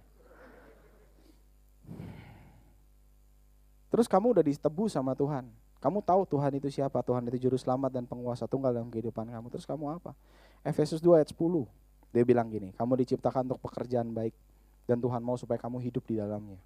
[3.92, 5.44] Terus kamu udah ditebus sama Tuhan.
[5.84, 7.04] Kamu tahu Tuhan itu siapa?
[7.04, 9.52] Tuhan itu juru selamat dan penguasa tunggal dalam kehidupan kamu.
[9.52, 10.16] Terus kamu apa?
[10.64, 11.36] Efesus 2 ayat 10.
[12.12, 14.32] Dia bilang gini, kamu diciptakan untuk pekerjaan baik
[14.88, 16.56] dan Tuhan mau supaya kamu hidup di dalamnya.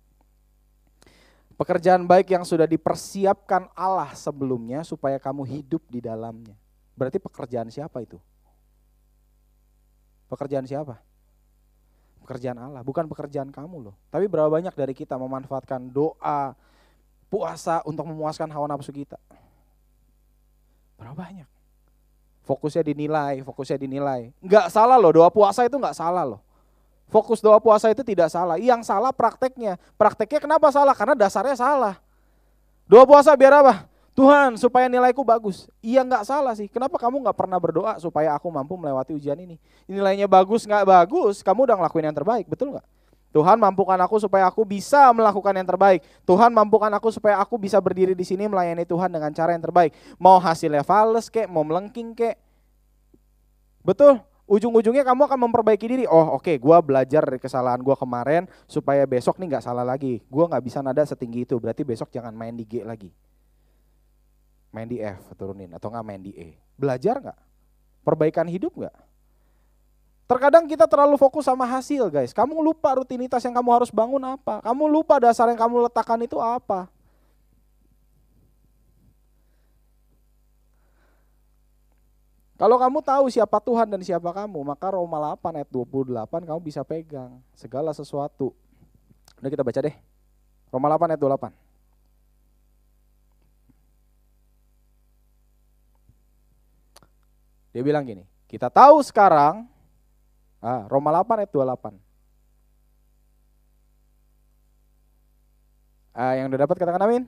[1.59, 6.55] Pekerjaan baik yang sudah dipersiapkan Allah sebelumnya supaya kamu hidup di dalamnya.
[6.95, 8.17] Berarti pekerjaan siapa itu?
[10.31, 10.97] Pekerjaan siapa?
[12.23, 13.95] Pekerjaan Allah, bukan pekerjaan kamu loh.
[14.09, 16.55] Tapi berapa banyak dari kita memanfaatkan doa,
[17.27, 19.19] puasa untuk memuaskan hawa nafsu kita.
[20.97, 21.49] Berapa banyak?
[22.43, 24.35] Fokusnya dinilai, fokusnya dinilai.
[24.43, 26.41] Enggak salah loh, doa puasa itu enggak salah loh.
[27.13, 28.57] Fokus doa puasa itu tidak salah.
[28.57, 29.77] Yang salah prakteknya.
[30.01, 30.97] Prakteknya kenapa salah?
[30.97, 32.01] Karena dasarnya salah.
[32.89, 33.85] Doa puasa biar apa?
[34.13, 35.69] Tuhan supaya nilaiku bagus.
[35.81, 36.69] Iya nggak salah sih.
[36.69, 39.57] Kenapa kamu nggak pernah berdoa supaya aku mampu melewati ujian ini?
[39.89, 42.85] Nilainya bagus nggak bagus, kamu udah ngelakuin yang terbaik, betul nggak?
[43.33, 46.05] Tuhan mampukan aku supaya aku bisa melakukan yang terbaik.
[46.29, 49.97] Tuhan mampukan aku supaya aku bisa berdiri di sini melayani Tuhan dengan cara yang terbaik.
[50.21, 52.37] Mau hasilnya fals kek, mau melengking kek.
[53.81, 54.21] Betul?
[54.45, 56.05] Ujung-ujungnya kamu akan memperbaiki diri.
[56.05, 60.21] Oh oke, okay, gue belajar dari kesalahan gue kemarin supaya besok nih nggak salah lagi.
[60.29, 61.57] Gue nggak bisa nada setinggi itu.
[61.57, 63.09] Berarti besok jangan main di G lagi.
[64.77, 66.61] Main di F turunin atau nggak main di E.
[66.77, 67.39] Belajar nggak?
[68.05, 68.97] Perbaikan hidup nggak?
[70.33, 72.33] Terkadang kita terlalu fokus sama hasil guys.
[72.33, 74.65] Kamu lupa rutinitas yang kamu harus bangun apa.
[74.65, 76.89] Kamu lupa dasar yang kamu letakkan itu apa.
[82.57, 86.81] Kalau kamu tahu siapa Tuhan dan siapa kamu, maka Roma 8 ayat 28 kamu bisa
[86.81, 88.57] pegang segala sesuatu.
[89.37, 89.93] Udah kita baca deh.
[90.73, 91.53] Roma 8 ayat 28.
[97.77, 99.72] Dia bilang gini, kita tahu sekarang
[100.63, 101.99] Ah, Roma 8 ayat 28.
[106.15, 107.27] Ah, yang udah dapat katakan amin.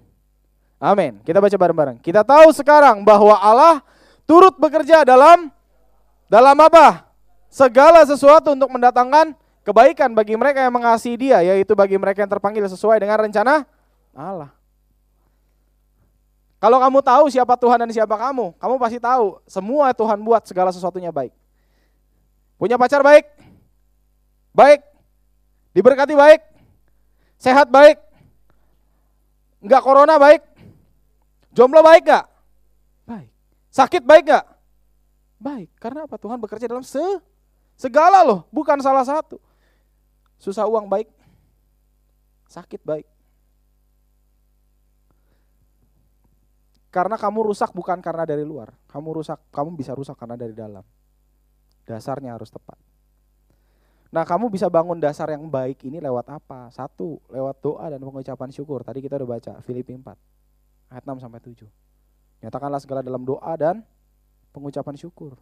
[0.78, 1.18] Amin.
[1.26, 1.98] Kita baca bareng-bareng.
[1.98, 3.82] Kita tahu sekarang bahwa Allah
[4.22, 5.50] turut bekerja dalam
[6.30, 7.10] dalam apa?
[7.50, 9.34] Segala sesuatu untuk mendatangkan
[9.66, 13.66] kebaikan bagi mereka yang mengasihi Dia, yaitu bagi mereka yang terpanggil sesuai dengan rencana
[14.14, 14.50] Allah.
[16.62, 20.72] Kalau kamu tahu siapa Tuhan dan siapa kamu, kamu pasti tahu semua Tuhan buat segala
[20.72, 21.43] sesuatunya baik.
[22.58, 23.26] Punya pacar baik?
[24.54, 24.80] Baik.
[25.74, 26.40] Diberkati baik?
[27.38, 27.98] Sehat baik?
[29.64, 30.42] Enggak corona baik?
[31.54, 32.26] Jomblo baik gak?
[33.06, 33.30] Baik.
[33.70, 34.44] Sakit baik gak?
[35.38, 35.70] Baik.
[35.78, 36.18] Karena apa?
[36.18, 37.02] Tuhan bekerja dalam se
[37.74, 39.38] segala loh, bukan salah satu.
[40.38, 41.10] Susah uang baik,
[42.50, 43.06] sakit baik.
[46.94, 48.70] Karena kamu rusak bukan karena dari luar.
[48.86, 50.86] Kamu rusak, kamu bisa rusak karena dari dalam.
[51.84, 52.76] Dasarnya harus tepat.
[54.14, 56.70] Nah kamu bisa bangun dasar yang baik ini lewat apa?
[56.70, 58.86] Satu, lewat doa dan pengucapan syukur.
[58.86, 60.06] Tadi kita udah baca Filipi 4
[60.94, 61.66] ayat 6 sampai 7.
[62.46, 63.82] Nyatakanlah segala dalam doa dan
[64.54, 65.34] pengucapan syukur.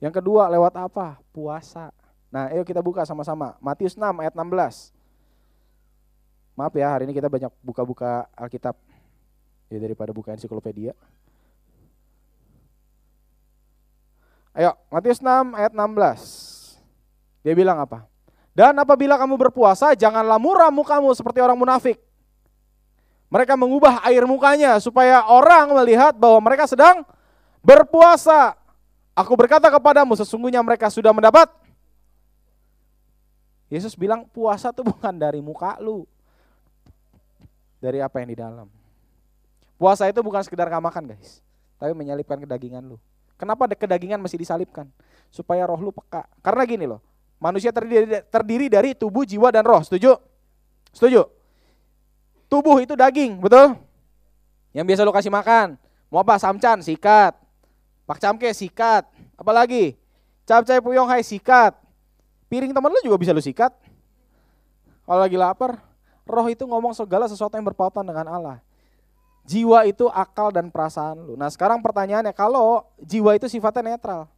[0.00, 1.20] Yang kedua lewat apa?
[1.36, 1.92] Puasa.
[2.32, 3.60] Nah ayo kita buka sama-sama.
[3.60, 4.88] Matius 6 ayat 16.
[6.56, 8.72] Maaf ya hari ini kita banyak buka-buka Alkitab.
[9.68, 10.96] Ya daripada buka ensiklopedia.
[14.52, 16.76] Ayo, Matius 6 ayat 16.
[17.40, 18.04] Dia bilang apa?
[18.52, 21.96] Dan apabila kamu berpuasa, janganlah muram mukamu seperti orang munafik.
[23.32, 27.00] Mereka mengubah air mukanya supaya orang melihat bahwa mereka sedang
[27.64, 28.52] berpuasa.
[29.16, 31.48] Aku berkata kepadamu sesungguhnya mereka sudah mendapat.
[33.72, 36.04] Yesus bilang puasa itu bukan dari muka lu.
[37.80, 38.68] Dari apa yang di dalam.
[39.80, 41.40] Puasa itu bukan sekedar gak makan guys.
[41.80, 43.00] Tapi menyalipkan kedagingan lu.
[43.42, 44.86] Kenapa kedagingan masih disalipkan?
[45.34, 46.30] Supaya roh lu peka.
[46.46, 47.02] Karena gini loh.
[47.42, 49.82] Manusia terdiri, terdiri dari tubuh, jiwa, dan roh.
[49.82, 50.14] Setuju?
[50.94, 51.26] Setuju?
[52.46, 53.74] Tubuh itu daging, betul?
[54.70, 55.74] Yang biasa lu kasih makan.
[56.06, 56.38] Mau apa?
[56.38, 57.34] Samcan, sikat.
[58.06, 59.10] Pak camke, sikat.
[59.34, 59.98] Apalagi?
[60.46, 61.74] Capcay puyong hai, sikat.
[62.46, 63.74] Piring teman lu juga bisa lu sikat.
[65.02, 65.82] Kalau lagi lapar,
[66.22, 68.62] roh itu ngomong segala sesuatu yang berpautan dengan Allah.
[69.42, 71.34] Jiwa itu akal dan perasaan lu.
[71.34, 74.30] Nah sekarang pertanyaannya, kalau jiwa itu sifatnya netral.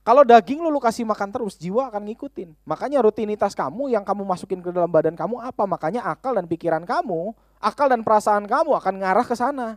[0.00, 2.56] Kalau daging lu, lu kasih makan terus, jiwa akan ngikutin.
[2.64, 5.68] Makanya rutinitas kamu yang kamu masukin ke dalam badan kamu apa?
[5.68, 9.76] Makanya akal dan pikiran kamu, akal dan perasaan kamu akan ngarah ke sana.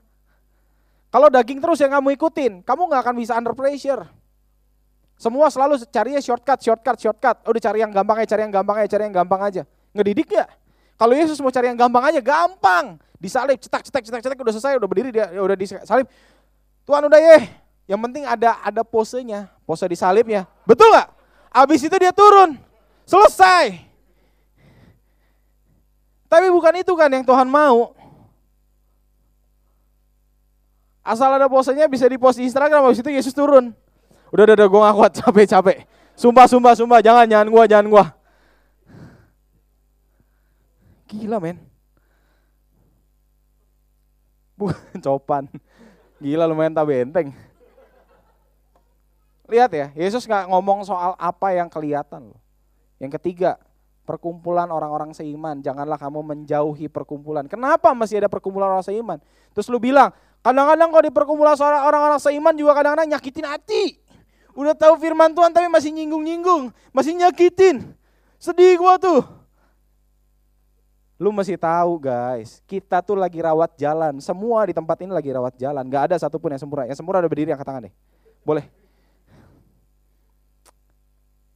[1.12, 4.08] Kalau daging terus yang kamu ikutin, kamu nggak akan bisa under pressure.
[5.20, 7.38] Semua selalu carinya shortcut, shortcut, shortcut.
[7.46, 9.62] Udah cari yang gampang aja, cari yang gampang aja, cari yang gampang aja.
[9.94, 10.50] Ngedidik ya?
[10.98, 13.02] Kalau Yesus mau cari yang gampang aja, gampang.
[13.18, 16.08] Disalib, cetak, cetak, cetak, cetak, udah selesai, udah berdiri, dia udah disalib.
[16.84, 17.40] Tuhan udah ya,
[17.88, 20.44] yang penting ada ada posenya, pose disalibnya.
[20.68, 21.08] Betul nggak?
[21.56, 22.60] Abis itu dia turun,
[23.08, 23.80] selesai.
[26.28, 27.96] Tapi bukan itu kan yang Tuhan mau.
[31.04, 33.76] Asal ada posenya bisa di post di Instagram, habis itu Yesus turun.
[34.34, 35.78] Udah, udah, udah, gue gak kuat, capek, capek.
[36.18, 38.06] Sumpah, sumpah, sumpah, jangan, jangan gua, jangan gua.
[41.14, 41.58] Gila men.
[44.58, 45.46] Bukan copan.
[46.18, 47.30] Gila lumayan tak benteng.
[49.52, 52.40] Lihat ya, Yesus nggak ngomong soal apa yang kelihatan loh.
[52.98, 53.60] Yang ketiga,
[54.08, 55.60] perkumpulan orang-orang seiman.
[55.60, 57.46] Janganlah kamu menjauhi perkumpulan.
[57.52, 59.20] Kenapa masih ada perkumpulan orang seiman?
[59.52, 63.84] Terus lu bilang, kadang-kadang kalau di perkumpulan orang-orang seiman juga kadang-kadang nyakitin hati.
[64.56, 67.84] Udah tahu firman Tuhan tapi masih nyinggung-nyinggung, masih nyakitin.
[68.40, 69.43] Sedih gua tuh.
[71.24, 74.20] Lu mesti tahu guys, kita tuh lagi rawat jalan.
[74.20, 75.88] Semua di tempat ini lagi rawat jalan.
[75.88, 76.84] Gak ada satupun yang sempurna.
[76.84, 77.96] Yang sempurna ada berdiri angkat tangan deh.
[78.44, 78.68] Boleh.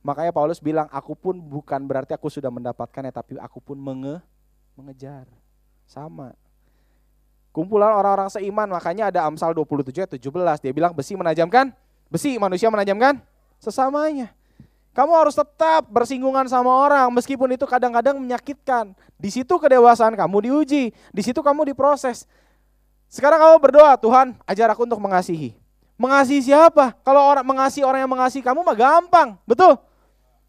[0.08, 4.24] Makanya Paulus bilang, aku pun bukan berarti aku sudah mendapatkannya, tapi aku pun menge,
[4.80, 5.28] mengejar.
[5.84, 6.32] Sama.
[7.52, 10.64] Kumpulan orang-orang seiman, makanya ada Amsal 27 17.
[10.64, 11.76] Dia bilang besi menajamkan,
[12.08, 13.20] besi manusia menajamkan
[13.60, 14.32] sesamanya.
[14.98, 18.98] Kamu harus tetap bersinggungan sama orang meskipun itu kadang-kadang menyakitkan.
[19.14, 22.26] Di situ kedewasaan kamu diuji, di situ kamu diproses.
[23.06, 25.54] Sekarang kamu berdoa, Tuhan ajar aku untuk mengasihi.
[26.02, 26.98] Mengasihi siapa?
[27.06, 29.78] Kalau orang mengasihi orang yang mengasihi kamu mah gampang, betul?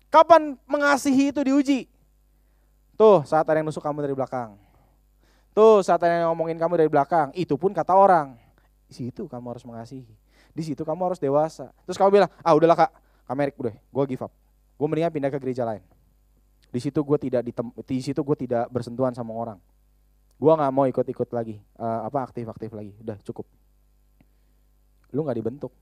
[0.08, 1.84] Kapan mengasihi itu diuji?
[2.96, 4.56] Tuh saat ada yang nusuk kamu dari belakang.
[5.52, 8.32] Tuh saat ada yang ngomongin kamu dari belakang, itu pun kata orang.
[8.88, 10.16] Di situ kamu harus mengasihi.
[10.56, 11.68] Di situ kamu harus dewasa.
[11.84, 12.90] Terus kamu bilang, ah udahlah kak,
[13.28, 14.32] Amerik udah, gue give up.
[14.80, 15.84] Gue mendingan pindah ke gereja lain.
[16.68, 17.52] Di situ gue tidak di,
[18.00, 19.60] situ gue tidak bersentuhan sama orang.
[20.40, 22.96] Gue nggak mau ikut-ikut lagi, uh, apa aktif-aktif lagi.
[23.04, 23.44] Udah cukup.
[25.12, 25.72] Lu nggak dibentuk.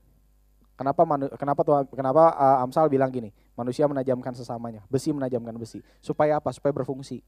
[0.77, 5.81] Kenapa manu, kenapa tuh kenapa uh, Amsal bilang gini, manusia menajamkan sesamanya, besi menajamkan besi.
[6.03, 6.53] Supaya apa?
[6.53, 7.21] Supaya berfungsi.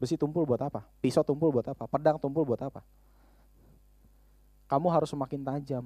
[0.00, 0.84] Besi tumpul buat apa?
[1.00, 1.84] Pisau tumpul buat apa?
[1.88, 2.84] Pedang tumpul buat apa?
[4.68, 5.84] Kamu harus semakin tajam,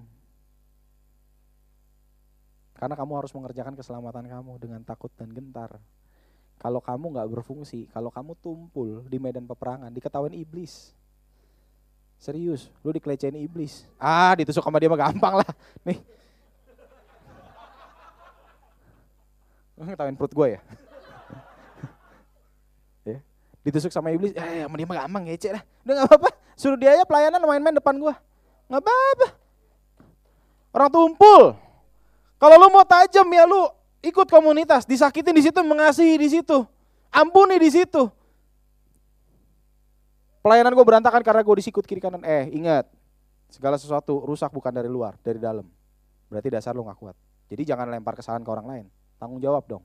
[2.79, 5.83] karena kamu harus mengerjakan keselamatan kamu dengan takut dan gentar.
[6.63, 10.95] Kalau kamu nggak berfungsi, kalau kamu tumpul di medan peperangan, diketahuin iblis.
[12.19, 13.87] Serius, lu dikelecehin iblis.
[13.99, 15.51] Ah, ditusuk sama dia mah gampang lah.
[15.87, 15.99] Nih.
[19.79, 20.61] Ngetawain perut gue ya.
[23.15, 23.19] ya.
[23.63, 25.63] Ditusuk sama iblis, eh sama dia mah gampang ngece lah.
[25.87, 28.15] Udah gak apa-apa, suruh dia aja pelayanan main-main depan gue.
[28.67, 29.27] Gak apa-apa.
[30.75, 31.55] Orang tumpul,
[32.39, 33.67] kalau lu mau tajam ya lu
[33.99, 36.63] ikut komunitas, disakitin di situ, mengasihi di situ,
[37.11, 38.07] ampuni di situ.
[40.39, 42.23] Pelayanan gue berantakan karena gue disikut kiri kanan.
[42.23, 42.87] Eh ingat,
[43.51, 45.67] segala sesuatu rusak bukan dari luar, dari dalam.
[46.31, 47.17] Berarti dasar lu gak kuat.
[47.51, 48.87] Jadi jangan lempar kesalahan ke orang lain.
[49.19, 49.83] Tanggung jawab dong.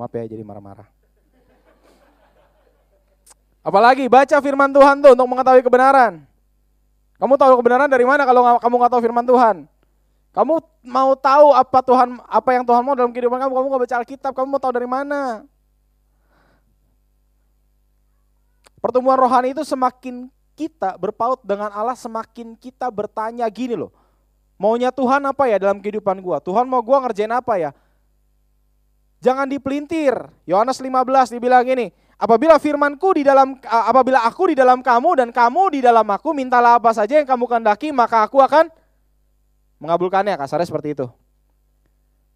[0.00, 0.88] Maaf ya jadi marah-marah.
[3.60, 6.24] Apalagi baca firman Tuhan tuh untuk mengetahui kebenaran.
[7.20, 9.56] Kamu tahu kebenaran dari mana kalau kamu nggak tahu firman Tuhan?
[10.32, 10.54] Kamu
[10.88, 13.52] mau tahu apa Tuhan apa yang Tuhan mau dalam kehidupan kamu?
[13.52, 15.44] Kamu nggak baca Alkitab, kamu mau tahu dari mana?
[18.80, 23.92] Pertemuan rohani itu semakin kita berpaut dengan Allah, semakin kita bertanya gini loh.
[24.56, 26.40] Maunya Tuhan apa ya dalam kehidupan gua?
[26.40, 27.70] Tuhan mau gua ngerjain apa ya?
[29.20, 30.16] Jangan dipelintir.
[30.48, 35.62] Yohanes 15 dibilang gini, Apabila firmanku di dalam apabila aku di dalam kamu dan kamu
[35.72, 38.68] di dalam aku, mintalah apa saja yang kamu kehendaki, maka aku akan
[39.80, 40.36] mengabulkannya.
[40.36, 41.08] Kasarnya seperti itu.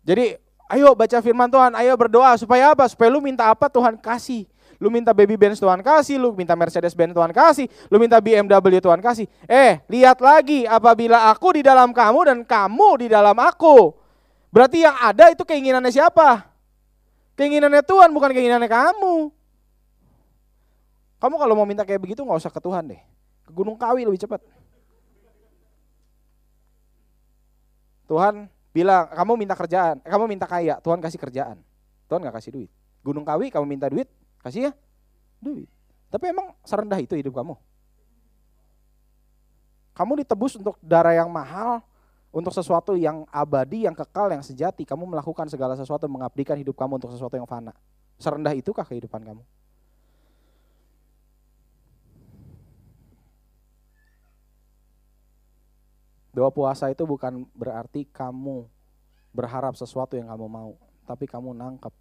[0.08, 0.40] Jadi,
[0.72, 2.88] ayo baca firman Tuhan, ayo berdoa supaya apa?
[2.88, 4.48] Supaya lu minta apa Tuhan kasih.
[4.80, 8.80] Lu minta baby Benz Tuhan kasih, lu minta Mercedes Benz Tuhan kasih, lu minta BMW
[8.80, 9.28] Tuhan kasih.
[9.44, 13.92] Eh, lihat lagi apabila aku di dalam kamu dan kamu di dalam aku.
[14.48, 16.48] Berarti yang ada itu keinginannya siapa?
[17.36, 19.43] Keinginannya Tuhan bukan keinginannya kamu.
[21.18, 23.00] Kamu kalau mau minta kayak begitu nggak usah ke Tuhan deh.
[23.44, 24.40] Ke Gunung Kawi lebih cepat.
[28.04, 31.56] Tuhan bilang, kamu minta kerjaan, eh, kamu minta kaya, Tuhan kasih kerjaan.
[32.04, 32.70] Tuhan nggak kasih duit.
[33.00, 34.10] Gunung Kawi kamu minta duit,
[34.44, 34.72] kasih ya
[35.40, 35.68] duit.
[36.12, 37.56] Tapi emang serendah itu hidup kamu?
[39.94, 41.80] Kamu ditebus untuk darah yang mahal,
[42.34, 44.82] untuk sesuatu yang abadi, yang kekal, yang sejati.
[44.82, 47.70] Kamu melakukan segala sesuatu, mengabdikan hidup kamu untuk sesuatu yang fana.
[48.18, 49.42] Serendah itukah kehidupan kamu?
[56.34, 58.66] Doa puasa itu bukan berarti kamu
[59.30, 60.74] berharap sesuatu yang kamu mau,
[61.06, 61.94] tapi kamu nangkep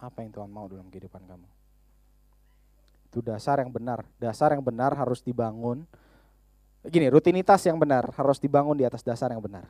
[0.00, 1.48] apa yang Tuhan mau dalam kehidupan kamu.
[3.12, 4.08] Itu dasar yang benar.
[4.16, 5.84] Dasar yang benar harus dibangun.
[6.80, 9.68] Gini, rutinitas yang benar harus dibangun di atas dasar yang benar.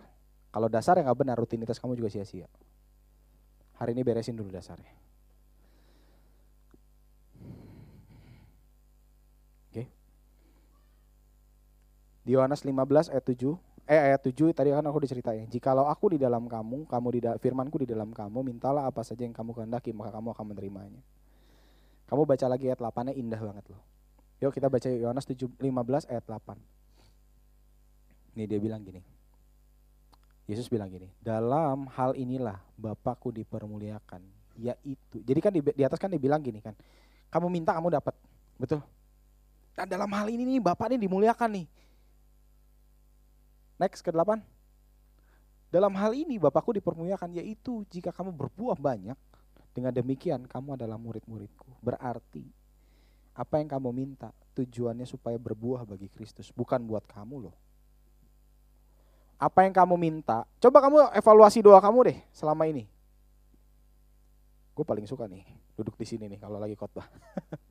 [0.55, 2.47] Kalau dasar yang gak benar, rutinitas kamu juga sia-sia.
[3.83, 5.10] Hari ini beresin dulu dasarnya.
[12.31, 13.59] Di Yohanes 15 ayat 7,
[13.91, 15.51] eh ayat 7 tadi kan aku diceritain.
[15.51, 19.35] Jikalau aku di dalam kamu, kamu di firmanku di dalam kamu, mintalah apa saja yang
[19.35, 21.03] kamu kehendaki, maka kamu akan menerimanya.
[22.07, 23.83] Kamu baca lagi ayat 8-nya indah banget loh.
[24.47, 25.59] Yuk kita baca Yohanes 15
[26.07, 26.55] ayat 8.
[28.39, 29.03] Ini dia bilang gini.
[30.47, 34.23] Yesus bilang gini, dalam hal inilah Bapakku dipermuliakan,
[34.55, 35.19] yaitu.
[35.19, 36.79] Jadi kan di, di atas kan dia bilang gini kan,
[37.27, 38.15] kamu minta kamu dapat,
[38.55, 38.79] betul?
[39.75, 41.80] Dan dalam hal ini nih Bapak ini dimuliakan nih.
[43.81, 44.45] Next ke delapan.
[45.73, 49.17] Dalam hal ini Bapakku dipermuliakan yaitu jika kamu berbuah banyak,
[49.73, 51.65] dengan demikian kamu adalah murid-muridku.
[51.81, 52.45] Berarti
[53.33, 57.57] apa yang kamu minta tujuannya supaya berbuah bagi Kristus, bukan buat kamu loh.
[59.41, 62.85] Apa yang kamu minta, coba kamu evaluasi doa kamu deh selama ini.
[64.77, 65.47] Gue paling suka nih
[65.81, 67.09] duduk di sini nih kalau lagi khotbah.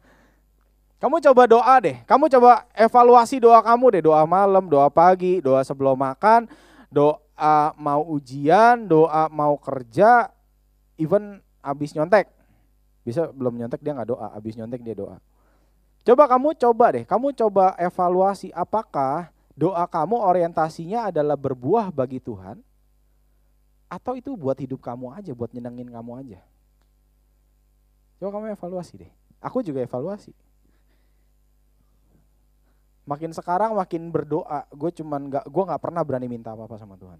[0.99, 5.63] Kamu coba doa deh, kamu coba evaluasi doa kamu deh, doa malam, doa pagi, doa
[5.63, 6.43] sebelum makan,
[6.91, 10.27] doa mau ujian, doa mau kerja,
[10.99, 12.27] even abis nyontek.
[13.07, 15.23] Bisa belum nyontek dia nggak doa, abis nyontek dia doa.
[16.03, 22.59] Coba kamu coba deh, kamu coba evaluasi apakah doa kamu orientasinya adalah berbuah bagi Tuhan
[23.87, 26.39] atau itu buat hidup kamu aja, buat nyenengin kamu aja.
[28.19, 29.11] Coba kamu evaluasi deh.
[29.39, 30.35] Aku juga evaluasi
[33.09, 34.69] makin sekarang makin berdoa.
[34.69, 37.17] Gue cuman nggak gue nggak pernah berani minta apa apa sama Tuhan.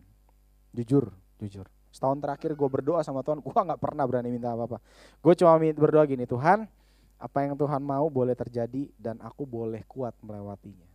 [0.78, 1.10] Jujur
[1.42, 1.66] jujur.
[1.90, 4.78] Setahun terakhir gue berdoa sama Tuhan gue nggak pernah berani minta apa apa
[5.26, 6.70] gue cuma berdoa gini Tuhan
[7.18, 10.86] apa yang Tuhan mau boleh terjadi dan aku boleh kuat melewatinya.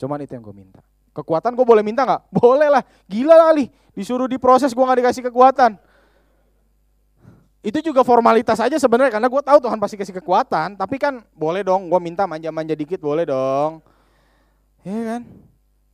[0.00, 0.80] Cuman itu yang gue minta.
[1.12, 2.32] Kekuatan gue boleh minta nggak?
[2.32, 2.82] Boleh lah.
[3.04, 3.68] Gila kali.
[3.92, 5.76] Disuruh diproses gue nggak dikasih kekuatan
[7.60, 10.80] itu juga formalitas aja sebenarnya karena gue tahu Tuhan pasti kasih kekuatan.
[10.80, 13.84] Tapi kan boleh dong gue minta manja-manja dikit boleh dong.
[14.80, 15.22] Iya kan?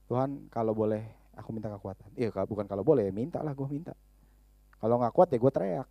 [0.07, 1.03] Tuhan kalau boleh
[1.35, 2.15] aku minta kekuatan.
[2.15, 3.99] Iya bukan kalau boleh minta lah gue minta.
[4.79, 5.89] Kalau nggak kuat ya gue teriak.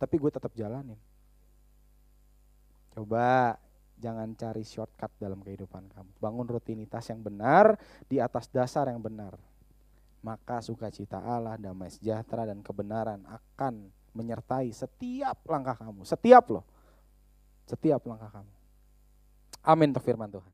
[0.00, 0.96] Tapi gue tetap jalanin.
[2.96, 3.60] Coba
[4.00, 6.10] jangan cari shortcut dalam kehidupan kamu.
[6.16, 7.76] Bangun rutinitas yang benar
[8.08, 9.36] di atas dasar yang benar.
[10.24, 16.64] Maka sukacita Allah damai sejahtera dan kebenaran akan menyertai setiap langkah kamu, setiap loh.
[17.68, 18.52] Setiap langkah kamu.
[19.66, 20.52] Amin untuk firman Tuhan.